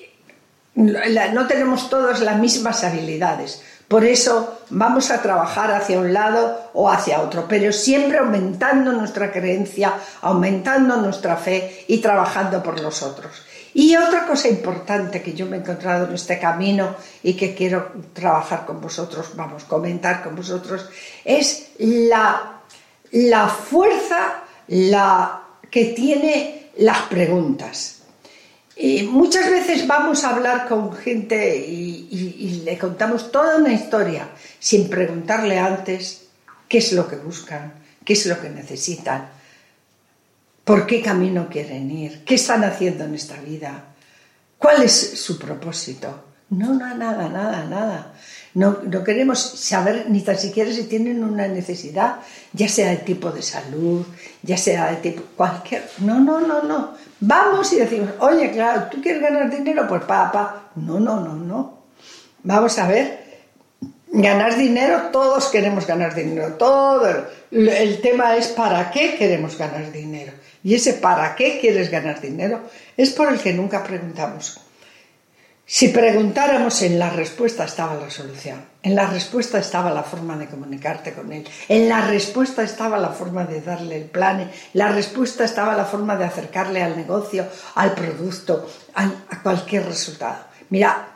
no 0.76 1.48
tenemos 1.48 1.90
todos 1.90 2.20
las 2.20 2.38
mismas 2.38 2.84
habilidades. 2.84 3.62
Por 3.88 4.04
eso 4.04 4.62
vamos 4.72 5.12
a 5.12 5.22
trabajar 5.22 5.72
hacia 5.72 6.00
un 6.00 6.12
lado 6.12 6.72
o 6.74 6.90
hacia 6.90 7.22
otro, 7.22 7.46
pero 7.48 7.72
siempre 7.72 8.18
aumentando 8.18 8.92
nuestra 8.92 9.32
creencia, 9.32 9.94
aumentando 10.22 10.98
nuestra 10.98 11.38
fe 11.38 11.86
y 11.88 12.00
trabajando 12.00 12.64
por 12.64 12.80
los 12.80 13.04
otros. 13.04 13.44
Y 13.76 13.96
otra 13.98 14.26
cosa 14.26 14.48
importante 14.48 15.22
que 15.22 15.34
yo 15.34 15.46
me 15.46 15.58
he 15.58 15.60
encontrado 15.60 16.08
en 16.08 16.16
este 16.16 16.40
camino 16.40 16.96
y 17.22 17.34
que 17.34 17.54
quiero 17.54 17.92
trabajar 18.14 18.66
con 18.66 18.80
vosotros, 18.80 19.36
vamos, 19.36 19.66
comentar 19.66 20.24
con 20.24 20.36
vosotros, 20.36 20.90
es 21.24 21.72
la, 21.80 22.62
la 23.12 23.48
fuerza 23.50 24.44
la, 24.70 25.44
que 25.70 25.86
tiene 25.86 26.72
las 26.78 27.02
preguntas. 27.04 27.95
Y 28.78 29.04
muchas 29.04 29.50
veces 29.50 29.88
vamos 29.88 30.24
a 30.24 30.36
hablar 30.36 30.68
con 30.68 30.94
gente 30.94 31.58
y, 31.58 32.62
le 32.66 32.78
contamos 32.80 33.32
toda 33.32 33.58
una 33.58 33.72
historia 33.72 34.30
sin 34.60 34.90
preguntarle 34.90 35.60
antes 35.60 36.28
qué 36.68 36.80
es 36.80 36.94
lo 36.94 37.08
que 37.08 37.16
buscan, 37.16 37.74
qué 38.04 38.14
es 38.14 38.26
lo 38.26 38.42
que 38.42 38.50
necesitan, 38.50 39.30
por 40.64 40.88
qué 40.88 41.02
camino 41.02 41.48
quieren 41.48 41.92
ir, 41.92 42.24
qué 42.26 42.36
están 42.36 42.64
haciendo 42.64 43.04
en 43.04 43.14
esta 43.14 43.40
vida, 43.40 43.86
cuál 44.58 44.82
es 44.82 45.20
su 45.20 45.38
propósito, 45.38 46.24
No, 46.50 46.74
no, 46.74 46.96
nada, 46.96 47.28
nada, 47.30 47.66
nada. 47.66 48.14
No, 48.54 48.80
no, 48.84 49.04
queremos 49.04 49.40
saber 49.40 50.06
ni 50.10 50.22
tan 50.22 50.38
siquiera 50.38 50.72
si 50.72 50.84
tienen 50.84 51.24
una 51.24 51.48
necesidad, 51.48 52.22
ya 52.54 52.70
sea 52.70 52.90
de 52.90 52.98
tipo 52.98 53.32
de 53.32 53.42
salud, 53.42 54.06
ya 54.44 54.58
sea 54.58 54.92
de 54.92 54.98
tipo 54.98 55.24
cualquier. 55.36 55.90
No, 56.00 56.20
no, 56.20 56.40
no, 56.40 56.64
no. 56.64 56.94
Vamos 57.20 57.72
y 57.74 57.78
decimos, 57.78 58.10
oye, 58.20 58.52
claro, 58.52 58.88
¿tú 58.92 59.02
quieres 59.02 59.22
ganar 59.22 59.50
dinero? 59.50 59.88
Pues 59.88 60.04
papá. 60.04 60.70
No, 60.76 61.00
no, 61.00 61.20
no, 61.20 61.36
no. 61.36 61.80
Vamos 62.44 62.78
a 62.78 62.88
ver. 62.88 63.26
Ganar 64.08 64.56
dinero, 64.56 65.10
todos 65.12 65.48
queremos 65.48 65.88
ganar 65.88 66.16
dinero. 66.16 66.54
Todo. 66.54 67.28
El 67.52 68.02
tema 68.02 68.36
es 68.38 68.48
para 68.48 68.92
qué 68.92 69.16
queremos 69.16 69.58
ganar 69.58 69.92
dinero. 69.92 70.34
Y 70.64 70.76
ese 70.76 70.94
para 70.94 71.36
qué 71.36 71.60
quieres 71.60 71.90
ganar 71.92 72.22
dinero 72.22 72.62
es 72.98 73.12
por 73.12 73.32
el 73.32 73.40
que 73.40 73.54
nunca 73.54 73.84
preguntamos. 73.84 74.65
Si 75.68 75.88
preguntáramos, 75.88 76.84
en 76.84 77.00
la 77.00 77.10
respuesta 77.10 77.64
estaba 77.64 77.96
la 77.96 78.12
solución, 78.12 78.64
en 78.84 78.94
la 78.94 79.08
respuesta 79.08 79.58
estaba 79.58 79.90
la 79.90 80.04
forma 80.04 80.38
de 80.38 80.46
comunicarte 80.46 81.12
con 81.12 81.34
él, 81.34 81.44
en 81.68 81.90
la 81.90 82.02
respuesta 82.02 82.62
estaba 82.62 83.00
la 83.00 83.10
forma 83.10 83.46
de 83.46 83.62
darle 83.62 83.98
el 83.98 84.06
plan, 84.06 84.52
la 84.74 84.90
respuesta 84.90 85.44
estaba 85.44 85.76
la 85.76 85.86
forma 85.86 86.18
de 86.18 86.26
acercarle 86.26 86.84
al 86.84 86.96
negocio, 86.96 87.48
al 87.74 87.96
producto, 87.96 88.70
a 88.94 89.42
cualquier 89.42 89.88
resultado. 89.88 90.46
Mira, 90.70 91.15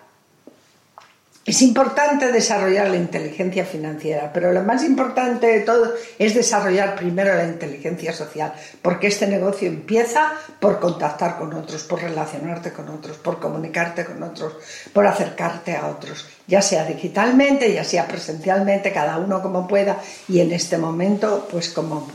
es 1.50 1.64
importante 1.64 2.32
desarrollar 2.32 2.90
la 2.90 2.98
inteligencia 2.98 3.66
financiera, 3.66 4.32
pero 4.32 4.52
lo 4.52 4.62
más 4.62 4.84
importante 4.84 5.48
de 5.48 5.62
todo 5.62 5.94
es 6.20 6.36
desarrollar 6.36 6.96
primero 6.96 7.34
la 7.36 7.46
inteligencia 7.46 8.14
social, 8.14 8.54
porque 8.82 9.08
este 9.08 9.26
negocio 9.26 9.68
empieza 9.68 10.32
por 10.60 10.80
contactar 10.80 11.38
con 11.38 11.54
otros, 11.54 11.84
por 11.84 12.02
relacionarte 12.02 12.72
con 12.72 12.90
otros, 12.90 13.18
por 13.18 13.40
comunicarte 13.40 14.06
con 14.06 14.22
otros, 14.22 14.54
por 14.94 15.08
acercarte 15.08 15.76
a 15.76 15.88
otros, 15.88 16.28
ya 16.46 16.62
sea 16.62 16.86
digitalmente, 16.86 17.74
ya 17.74 17.84
sea 17.84 18.08
presencialmente, 18.08 18.94
cada 18.94 19.18
uno 19.18 19.42
como 19.42 19.68
pueda 19.68 20.00
y 20.28 20.42
en 20.42 20.52
este 20.52 20.78
momento 20.78 21.48
pues 21.50 21.70
como 21.70 22.12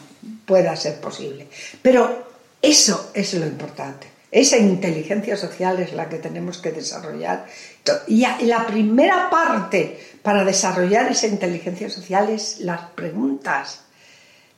pueda 0.47 0.77
ser 0.77 1.01
posible. 1.01 1.49
Pero 1.83 2.29
eso 2.62 3.11
es 3.14 3.35
lo 3.35 3.47
importante. 3.47 4.13
Esa 4.35 4.59
inteligencia 4.59 5.37
social 5.37 5.79
es 5.79 5.92
la 5.92 6.09
que 6.09 6.18
tenemos 6.18 6.59
que 6.59 6.73
desarrollar. 6.73 7.47
Y 8.09 8.27
la 8.47 8.66
primera 8.66 9.31
parte 9.31 10.16
para 10.25 10.44
desarrollar 10.44 11.09
esa 11.09 11.29
inteligencia 11.29 11.88
social 11.88 12.29
es 12.31 12.59
las 12.59 12.81
preguntas. 12.97 13.83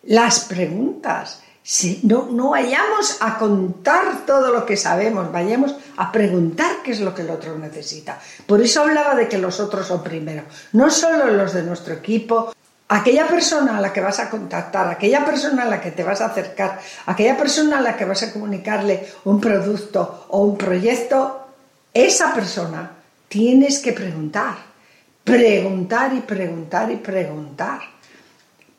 Las 0.05 0.41
preguntas. 0.41 1.43
Si 1.63 2.01
no, 2.05 2.29
no 2.31 2.51
vayamos 2.51 3.19
a 3.21 3.37
contar 3.37 4.25
todo 4.25 4.51
lo 4.51 4.65
que 4.65 4.79
sabemos, 4.79 5.31
vayamos 5.31 5.75
a 5.99 6.11
preguntar 6.11 6.77
qué 6.83 6.93
es 6.93 7.01
lo 7.01 7.15
que 7.15 7.21
el 7.21 7.31
otro 7.31 7.59
necesita. 7.59 8.19
Por 8.47 8.63
eso 8.63 8.81
hablaba 8.81 9.15
de 9.15 9.29
que 9.29 9.37
los 9.37 9.61
otros 9.61 9.89
son 9.89 10.03
primero, 10.03 10.45
no 10.73 10.89
solo 10.91 11.27
los 11.27 11.53
de 11.53 11.65
nuestro 11.65 11.93
equipo, 11.93 12.55
aquella 12.89 13.27
persona 13.27 13.79
a 13.79 13.81
la 13.81 13.93
que 13.93 14.01
vas 14.01 14.19
a 14.21 14.31
contactar, 14.31 14.89
aquella 14.89 15.25
persona 15.25 15.65
a 15.65 15.67
la 15.67 15.81
que 15.81 15.91
te 15.91 16.05
vas 16.05 16.21
a 16.21 16.27
acercar, 16.27 16.81
aquella 17.07 17.37
persona 17.37 17.79
a 17.79 17.81
la 17.81 17.97
que 17.97 18.05
vas 18.05 18.23
a 18.23 18.33
comunicarle 18.33 19.07
un 19.25 19.41
producto 19.41 20.27
o 20.29 20.43
un 20.43 20.57
proyecto, 20.57 21.49
esa 21.93 22.33
persona 22.33 22.91
tienes 23.29 23.81
que 23.81 23.93
preguntar, 23.93 24.57
preguntar 25.25 26.15
y 26.15 26.21
preguntar 26.21 26.91
y 26.91 26.97
preguntar. 26.97 27.81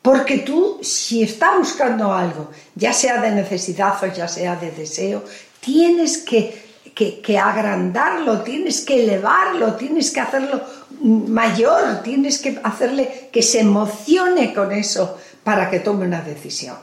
Porque 0.00 0.38
tú, 0.38 0.78
si 0.80 1.22
está 1.22 1.58
buscando 1.58 2.14
algo, 2.14 2.50
ya 2.74 2.92
sea 2.92 3.20
de 3.20 3.32
necesidad 3.32 4.02
o 4.02 4.06
ya 4.06 4.28
sea 4.28 4.56
de 4.56 4.70
deseo, 4.70 5.24
tienes 5.60 6.18
que 6.18 6.68
que, 6.98 7.38
agrandarlo, 7.38 8.42
tienes 8.42 8.80
que 8.80 9.04
elevarlo, 9.04 9.74
tienes 9.74 10.10
que 10.10 10.20
hacerlo 10.20 10.60
mayor, 11.00 12.02
tienes 12.02 12.38
que 12.38 12.60
hacerle 12.62 13.28
que 13.32 13.42
se 13.42 13.60
emocione 13.60 14.52
con 14.52 14.72
eso 14.72 15.18
para 15.44 15.70
que 15.70 15.80
tome 15.80 16.06
una 16.06 16.20
decisión. 16.20 16.76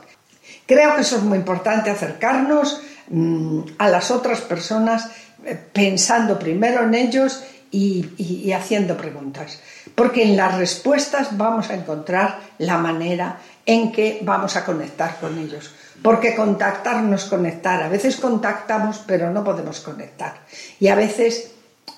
Creo 0.65 0.95
que 0.95 1.01
eso 1.01 1.17
es 1.17 1.23
muy 1.23 1.37
importante, 1.37 1.89
acercarnos 1.89 2.81
mm, 3.09 3.59
a 3.77 3.89
las 3.89 4.09
otras 4.11 4.41
personas 4.41 5.09
eh, 5.45 5.59
pensando 5.71 6.39
primero 6.39 6.83
en 6.83 6.95
ellos 6.95 7.43
y, 7.71 8.51
haciendo 8.53 8.95
preguntas, 8.95 9.59
porque 9.95 10.23
en 10.23 10.37
las 10.37 10.57
respuestas 10.57 11.35
vamos 11.37 11.69
a 11.69 11.75
encontrar 11.75 12.39
la 12.57 12.77
manera 12.77 13.39
en 13.65 13.91
que 13.91 14.19
vamos 14.21 14.55
a 14.55 14.63
conectar 14.63 15.19
con 15.19 15.37
ellos. 15.37 15.71
Porque 16.01 16.35
contactar 16.35 17.01
no 17.03 17.15
es 17.15 17.25
conectar. 17.25 17.81
A 17.83 17.89
veces 17.89 18.17
contactamos, 18.17 19.01
pero 19.05 19.31
no 19.31 19.43
podemos 19.43 19.79
conectar. 19.81 20.35
Y 20.79 20.87
a 20.87 20.95
veces, 20.95 21.51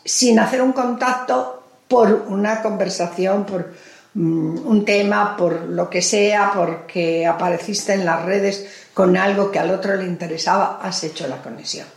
sin 0.03 0.39
hacer 0.39 0.61
un 0.61 0.71
contacto, 0.71 1.56
por 1.87 2.25
una 2.27 2.61
conversación, 2.61 3.45
por 3.45 3.73
mm, 4.13 4.67
un 4.67 4.85
tema, 4.85 5.37
por 5.37 5.61
lo 5.63 5.89
que 5.89 6.01
sea, 6.01 6.51
porque 6.55 7.25
apareciste 7.25 7.93
en 7.93 8.05
las 8.05 8.25
redes 8.25 8.67
con 8.93 9.15
algo 9.17 9.51
que 9.51 9.59
al 9.59 9.71
otro 9.71 9.95
le 9.95 10.05
interesaba, 10.05 10.79
has 10.81 11.03
hecho 11.03 11.27
la 11.27 11.41
conexión. 11.41 11.87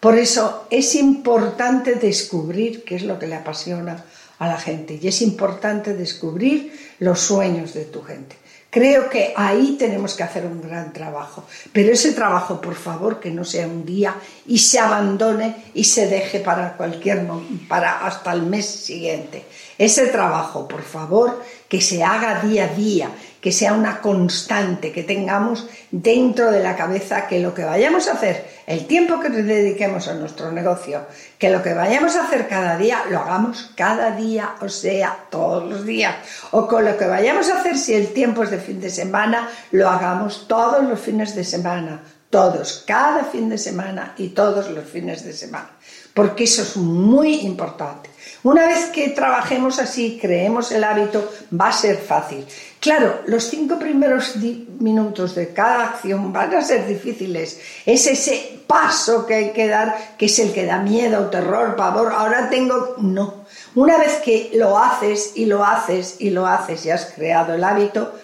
Por 0.00 0.18
eso 0.18 0.66
es 0.70 0.94
importante 0.94 1.94
descubrir 1.94 2.84
qué 2.84 2.96
es 2.96 3.02
lo 3.02 3.18
que 3.18 3.26
le 3.26 3.34
apasiona 3.34 4.04
a 4.38 4.46
la 4.46 4.58
gente 4.58 4.98
y 5.00 5.08
es 5.08 5.22
importante 5.22 5.94
descubrir 5.94 6.72
los 6.98 7.20
sueños 7.20 7.74
de 7.74 7.86
tu 7.86 8.02
gente. 8.02 8.36
Creo 8.76 9.08
que 9.08 9.32
ahí 9.34 9.76
tenemos 9.78 10.12
que 10.12 10.22
hacer 10.22 10.44
un 10.44 10.60
gran 10.60 10.92
trabajo, 10.92 11.44
pero 11.72 11.94
ese 11.94 12.12
trabajo, 12.12 12.60
por 12.60 12.74
favor, 12.74 13.20
que 13.20 13.30
no 13.30 13.42
sea 13.42 13.66
un 13.66 13.86
día 13.86 14.14
y 14.46 14.58
se 14.58 14.78
abandone 14.78 15.56
y 15.72 15.84
se 15.84 16.06
deje 16.08 16.40
para 16.40 16.76
cualquier 16.76 17.26
para 17.68 18.06
hasta 18.06 18.34
el 18.34 18.42
mes 18.42 18.66
siguiente. 18.66 19.46
Ese 19.78 20.08
trabajo, 20.08 20.68
por 20.68 20.82
favor, 20.82 21.42
que 21.68 21.80
se 21.80 22.02
haga 22.02 22.40
día 22.40 22.64
a 22.64 22.74
día, 22.74 23.10
que 23.40 23.52
sea 23.52 23.74
una 23.74 24.00
constante, 24.00 24.92
que 24.92 25.04
tengamos 25.04 25.68
dentro 25.90 26.50
de 26.50 26.62
la 26.62 26.74
cabeza 26.74 27.26
que 27.26 27.38
lo 27.38 27.54
que 27.54 27.64
vayamos 27.64 28.08
a 28.08 28.14
hacer, 28.14 28.44
el 28.66 28.86
tiempo 28.86 29.20
que 29.20 29.28
dediquemos 29.28 30.08
a 30.08 30.14
nuestro 30.14 30.50
negocio, 30.50 31.06
que 31.38 31.50
lo 31.50 31.62
que 31.62 31.74
vayamos 31.74 32.16
a 32.16 32.24
hacer 32.24 32.48
cada 32.48 32.76
día, 32.76 33.04
lo 33.08 33.20
hagamos 33.20 33.70
cada 33.76 34.10
día, 34.10 34.56
o 34.60 34.68
sea, 34.68 35.16
todos 35.30 35.68
los 35.68 35.86
días. 35.86 36.16
O 36.50 36.66
con 36.66 36.84
lo 36.84 36.96
que 36.96 37.06
vayamos 37.06 37.48
a 37.48 37.60
hacer 37.60 37.78
si 37.78 37.94
el 37.94 38.08
tiempo 38.08 38.42
es 38.42 38.50
de 38.50 38.58
fin 38.58 38.80
de 38.80 38.90
semana, 38.90 39.48
lo 39.70 39.88
hagamos 39.88 40.48
todos 40.48 40.84
los 40.84 40.98
fines 40.98 41.36
de 41.36 41.44
semana, 41.44 42.02
todos, 42.30 42.84
cada 42.86 43.24
fin 43.24 43.48
de 43.48 43.58
semana 43.58 44.14
y 44.18 44.30
todos 44.30 44.70
los 44.70 44.84
fines 44.84 45.24
de 45.24 45.32
semana. 45.32 45.70
Porque 46.12 46.44
eso 46.44 46.62
es 46.62 46.76
muy 46.76 47.42
importante. 47.42 48.10
Una 48.42 48.66
vez 48.66 48.86
que 48.86 49.08
trabajemos 49.08 49.78
así, 49.78 50.18
creemos 50.20 50.70
el 50.70 50.84
hábito, 50.84 51.32
va 51.58 51.68
a 51.68 51.72
ser 51.72 51.96
fácil. 51.96 52.46
Claro, 52.80 53.22
los 53.26 53.44
cinco 53.44 53.78
primeros 53.78 54.36
minutos 54.78 55.34
de 55.34 55.52
cada 55.52 55.84
acción 55.84 56.32
van 56.32 56.54
a 56.54 56.62
ser 56.62 56.86
difíciles. 56.86 57.60
Es 57.84 58.06
ese 58.06 58.60
paso 58.66 59.26
que 59.26 59.34
hay 59.34 59.52
que 59.52 59.66
dar, 59.66 60.16
que 60.18 60.26
es 60.26 60.38
el 60.38 60.52
que 60.52 60.66
da 60.66 60.78
miedo, 60.78 61.28
terror, 61.30 61.76
pavor. 61.76 62.12
Ahora 62.12 62.48
tengo... 62.48 62.94
No. 62.98 63.46
Una 63.74 63.98
vez 63.98 64.20
que 64.24 64.50
lo 64.54 64.78
haces 64.78 65.32
y 65.34 65.46
lo 65.46 65.64
haces 65.64 66.16
y 66.20 66.30
lo 66.30 66.46
haces 66.46 66.86
y 66.86 66.90
has 66.90 67.06
creado 67.06 67.54
el 67.54 67.64
hábito, 67.64 68.14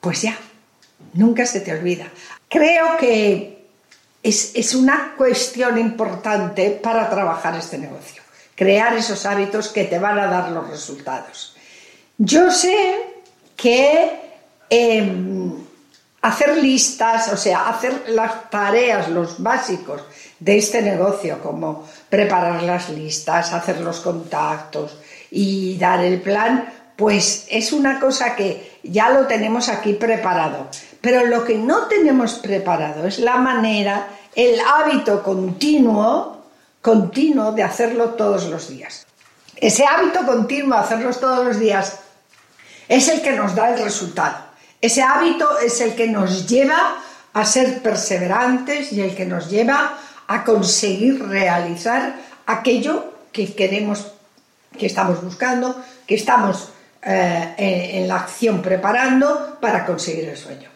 pues 0.00 0.22
ya, 0.22 0.36
nunca 1.14 1.46
se 1.46 1.60
te 1.60 1.72
olvida. 1.72 2.08
Creo 2.48 2.96
que 2.96 3.66
es, 4.22 4.52
es 4.54 4.74
una 4.74 5.14
cuestión 5.16 5.78
importante 5.78 6.70
para 6.82 7.08
trabajar 7.08 7.56
este 7.56 7.78
negocio 7.78 8.21
crear 8.62 8.94
esos 8.96 9.26
hábitos 9.26 9.68
que 9.68 9.84
te 9.84 9.98
van 9.98 10.20
a 10.20 10.28
dar 10.28 10.50
los 10.50 10.70
resultados. 10.70 11.56
Yo 12.16 12.48
sé 12.52 12.94
que 13.56 14.20
em, 14.70 15.52
hacer 16.20 16.56
listas, 16.58 17.32
o 17.32 17.36
sea, 17.36 17.68
hacer 17.68 18.04
las 18.10 18.50
tareas, 18.50 19.08
los 19.08 19.42
básicos 19.42 20.02
de 20.38 20.58
este 20.58 20.80
negocio, 20.80 21.40
como 21.42 21.88
preparar 22.08 22.62
las 22.62 22.88
listas, 22.90 23.52
hacer 23.52 23.80
los 23.80 23.98
contactos 23.98 24.96
y 25.32 25.76
dar 25.76 26.04
el 26.04 26.20
plan, 26.20 26.72
pues 26.94 27.46
es 27.50 27.72
una 27.72 27.98
cosa 27.98 28.36
que 28.36 28.78
ya 28.84 29.10
lo 29.10 29.26
tenemos 29.26 29.68
aquí 29.68 29.94
preparado. 29.94 30.68
Pero 31.00 31.26
lo 31.26 31.44
que 31.44 31.58
no 31.58 31.88
tenemos 31.88 32.34
preparado 32.34 33.08
es 33.08 33.18
la 33.18 33.38
manera, 33.38 34.06
el 34.36 34.60
hábito 34.60 35.20
continuo 35.24 36.41
continuo 36.82 37.52
de 37.52 37.62
hacerlo 37.62 38.10
todos 38.10 38.46
los 38.46 38.68
días. 38.68 39.06
Ese 39.56 39.86
hábito 39.86 40.26
continuo 40.26 40.76
de 40.76 40.84
hacerlos 40.84 41.20
todos 41.20 41.46
los 41.46 41.58
días 41.60 42.00
es 42.88 43.08
el 43.08 43.22
que 43.22 43.32
nos 43.32 43.54
da 43.54 43.72
el 43.72 43.82
resultado. 43.82 44.36
Ese 44.80 45.02
hábito 45.02 45.60
es 45.60 45.80
el 45.80 45.94
que 45.94 46.08
nos 46.08 46.48
lleva 46.48 46.98
a 47.32 47.44
ser 47.44 47.80
perseverantes 47.80 48.92
y 48.92 49.00
el 49.00 49.14
que 49.14 49.24
nos 49.24 49.48
lleva 49.48 49.96
a 50.26 50.44
conseguir 50.44 51.24
realizar 51.24 52.16
aquello 52.46 53.14
que 53.30 53.54
queremos, 53.54 54.08
que 54.76 54.86
estamos 54.86 55.22
buscando, 55.22 55.80
que 56.06 56.16
estamos 56.16 56.70
eh, 57.00 57.54
en 57.56 58.08
la 58.08 58.16
acción 58.16 58.60
preparando 58.60 59.58
para 59.60 59.86
conseguir 59.86 60.28
el 60.28 60.36
sueño. 60.36 60.68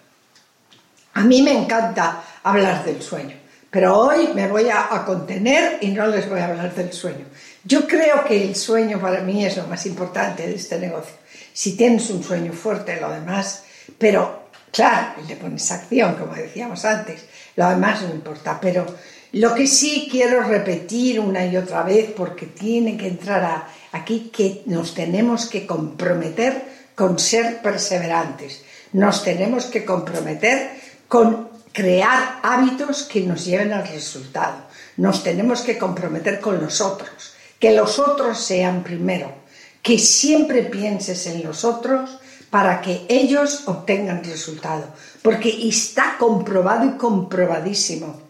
A 1.15 1.23
mí 1.23 1.43
me 1.43 1.53
encanta 1.53 2.23
hablar 2.45 2.85
del 2.85 3.03
sueño 3.03 3.46
Pero 3.77 3.95
hoy 3.95 4.31
me 4.35 4.49
voy 4.49 4.71
a, 4.71 5.05
contener 5.05 5.77
y 5.83 5.89
no 5.89 6.07
les 6.07 6.27
voy 6.31 6.41
a 6.41 6.47
hablar 6.47 6.75
del 6.75 6.95
sueño. 6.95 7.27
Yo 7.63 7.87
creo 7.87 8.25
que 8.25 8.43
el 8.43 8.57
sueño 8.57 8.99
para 8.99 9.21
mí 9.21 9.45
es 9.45 9.59
lo 9.59 9.67
más 9.67 9.85
importante 9.85 10.47
de 10.47 10.55
este 10.55 10.79
negocio. 10.79 11.13
Si 11.53 11.77
tienes 11.77 12.09
un 12.09 12.25
sueño 12.25 12.55
fuerte, 12.55 12.99
lo 12.99 13.11
demás, 13.11 13.65
pero 13.99 14.45
claro, 14.73 15.21
le 15.29 15.37
pones 15.37 15.71
acción, 15.71 16.15
como 16.15 16.33
decíamos 16.33 16.87
antes, 16.87 17.27
lo 17.55 17.69
demás 17.69 18.01
no 18.01 18.15
importa, 18.15 18.59
pero 18.59 18.87
lo 19.33 19.55
que 19.55 19.67
sí 19.67 20.09
quiero 20.11 20.41
repetir 20.41 21.21
una 21.21 21.45
y 21.45 21.59
otra 21.59 21.83
vez, 21.83 22.13
porque 22.17 22.47
tiene 22.47 22.97
que 22.97 23.09
entrar 23.09 23.45
a, 23.45 23.69
aquí, 23.93 24.31
que 24.35 24.63
nos 24.65 24.95
tenemos 24.95 25.51
que 25.51 25.67
comprometer 25.67 26.65
con 26.95 27.19
ser 27.19 27.61
perseverantes, 27.61 28.63
nos 28.95 29.23
tenemos 29.23 29.67
que 29.67 29.85
comprometer 29.85 30.71
con 31.09 31.56
crear 31.77 32.41
hábitos 32.43 33.03
que 33.03 33.21
nos 33.21 33.45
lleven 33.45 33.75
al 33.75 33.87
resultado, 33.87 34.65
nos 34.97 35.23
tenemos 35.23 35.61
que 35.61 35.77
comprometer 35.77 36.41
con 36.41 36.59
los 36.59 36.81
otros, 36.81 37.35
que 37.59 37.73
los 37.73 37.99
otros 37.99 38.39
sean 38.39 38.83
primero, 38.83 39.31
que 39.83 39.99
siempre 39.99 40.63
pienses 40.63 41.27
en 41.27 41.45
los 41.45 41.65
otros 41.65 42.19
para 42.49 42.81
que 42.81 43.05
ellos 43.11 43.65
obtengan 43.67 44.25
resultado, 44.25 44.87
porque 45.21 45.69
está 45.69 46.17
comprobado 46.19 46.87
y 46.87 46.93
comprobadísimo 46.93 48.27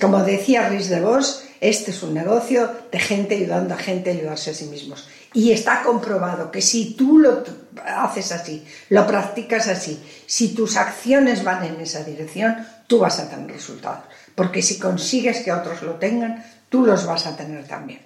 como 0.00 0.22
decía 0.22 0.68
Riz 0.68 0.90
de 0.90 1.00
Vos, 1.00 1.42
este 1.60 1.90
es 1.90 2.02
un 2.02 2.12
negocio 2.12 2.70
de 2.92 2.98
gente 2.98 3.34
ayudando 3.34 3.72
a 3.74 3.78
gente 3.78 4.10
a 4.10 4.12
ayudarse 4.12 4.50
a 4.50 4.54
sí 4.54 4.66
mismos. 4.66 5.08
Y 5.32 5.52
está 5.52 5.82
comprobado 5.82 6.50
que 6.50 6.60
si 6.60 6.94
tú 6.94 7.18
lo 7.18 7.42
haces 7.82 8.30
así, 8.32 8.64
lo 8.90 9.06
practicas 9.06 9.68
así, 9.68 10.02
si 10.26 10.54
tus 10.54 10.76
acciones 10.76 11.44
van 11.44 11.64
en 11.64 11.80
esa 11.80 12.04
dirección, 12.04 12.66
tú 12.86 12.98
vas 12.98 13.18
a 13.18 13.28
tener 13.28 13.50
resultados. 13.50 14.04
Porque 14.34 14.62
si 14.62 14.78
consigues 14.78 15.40
que 15.40 15.52
otros 15.52 15.82
lo 15.82 15.94
tengan, 15.94 16.44
tú 16.68 16.84
los 16.84 17.06
vas 17.06 17.26
a 17.26 17.36
tener 17.36 17.66
también. 17.66 18.02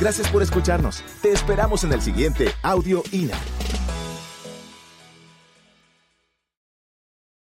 Gracias 0.00 0.28
por 0.30 0.42
escucharnos. 0.42 1.04
Te 1.20 1.30
esperamos 1.30 1.84
en 1.84 1.92
el 1.92 2.00
siguiente 2.00 2.48
Audio 2.62 3.02
INA. 3.12 3.38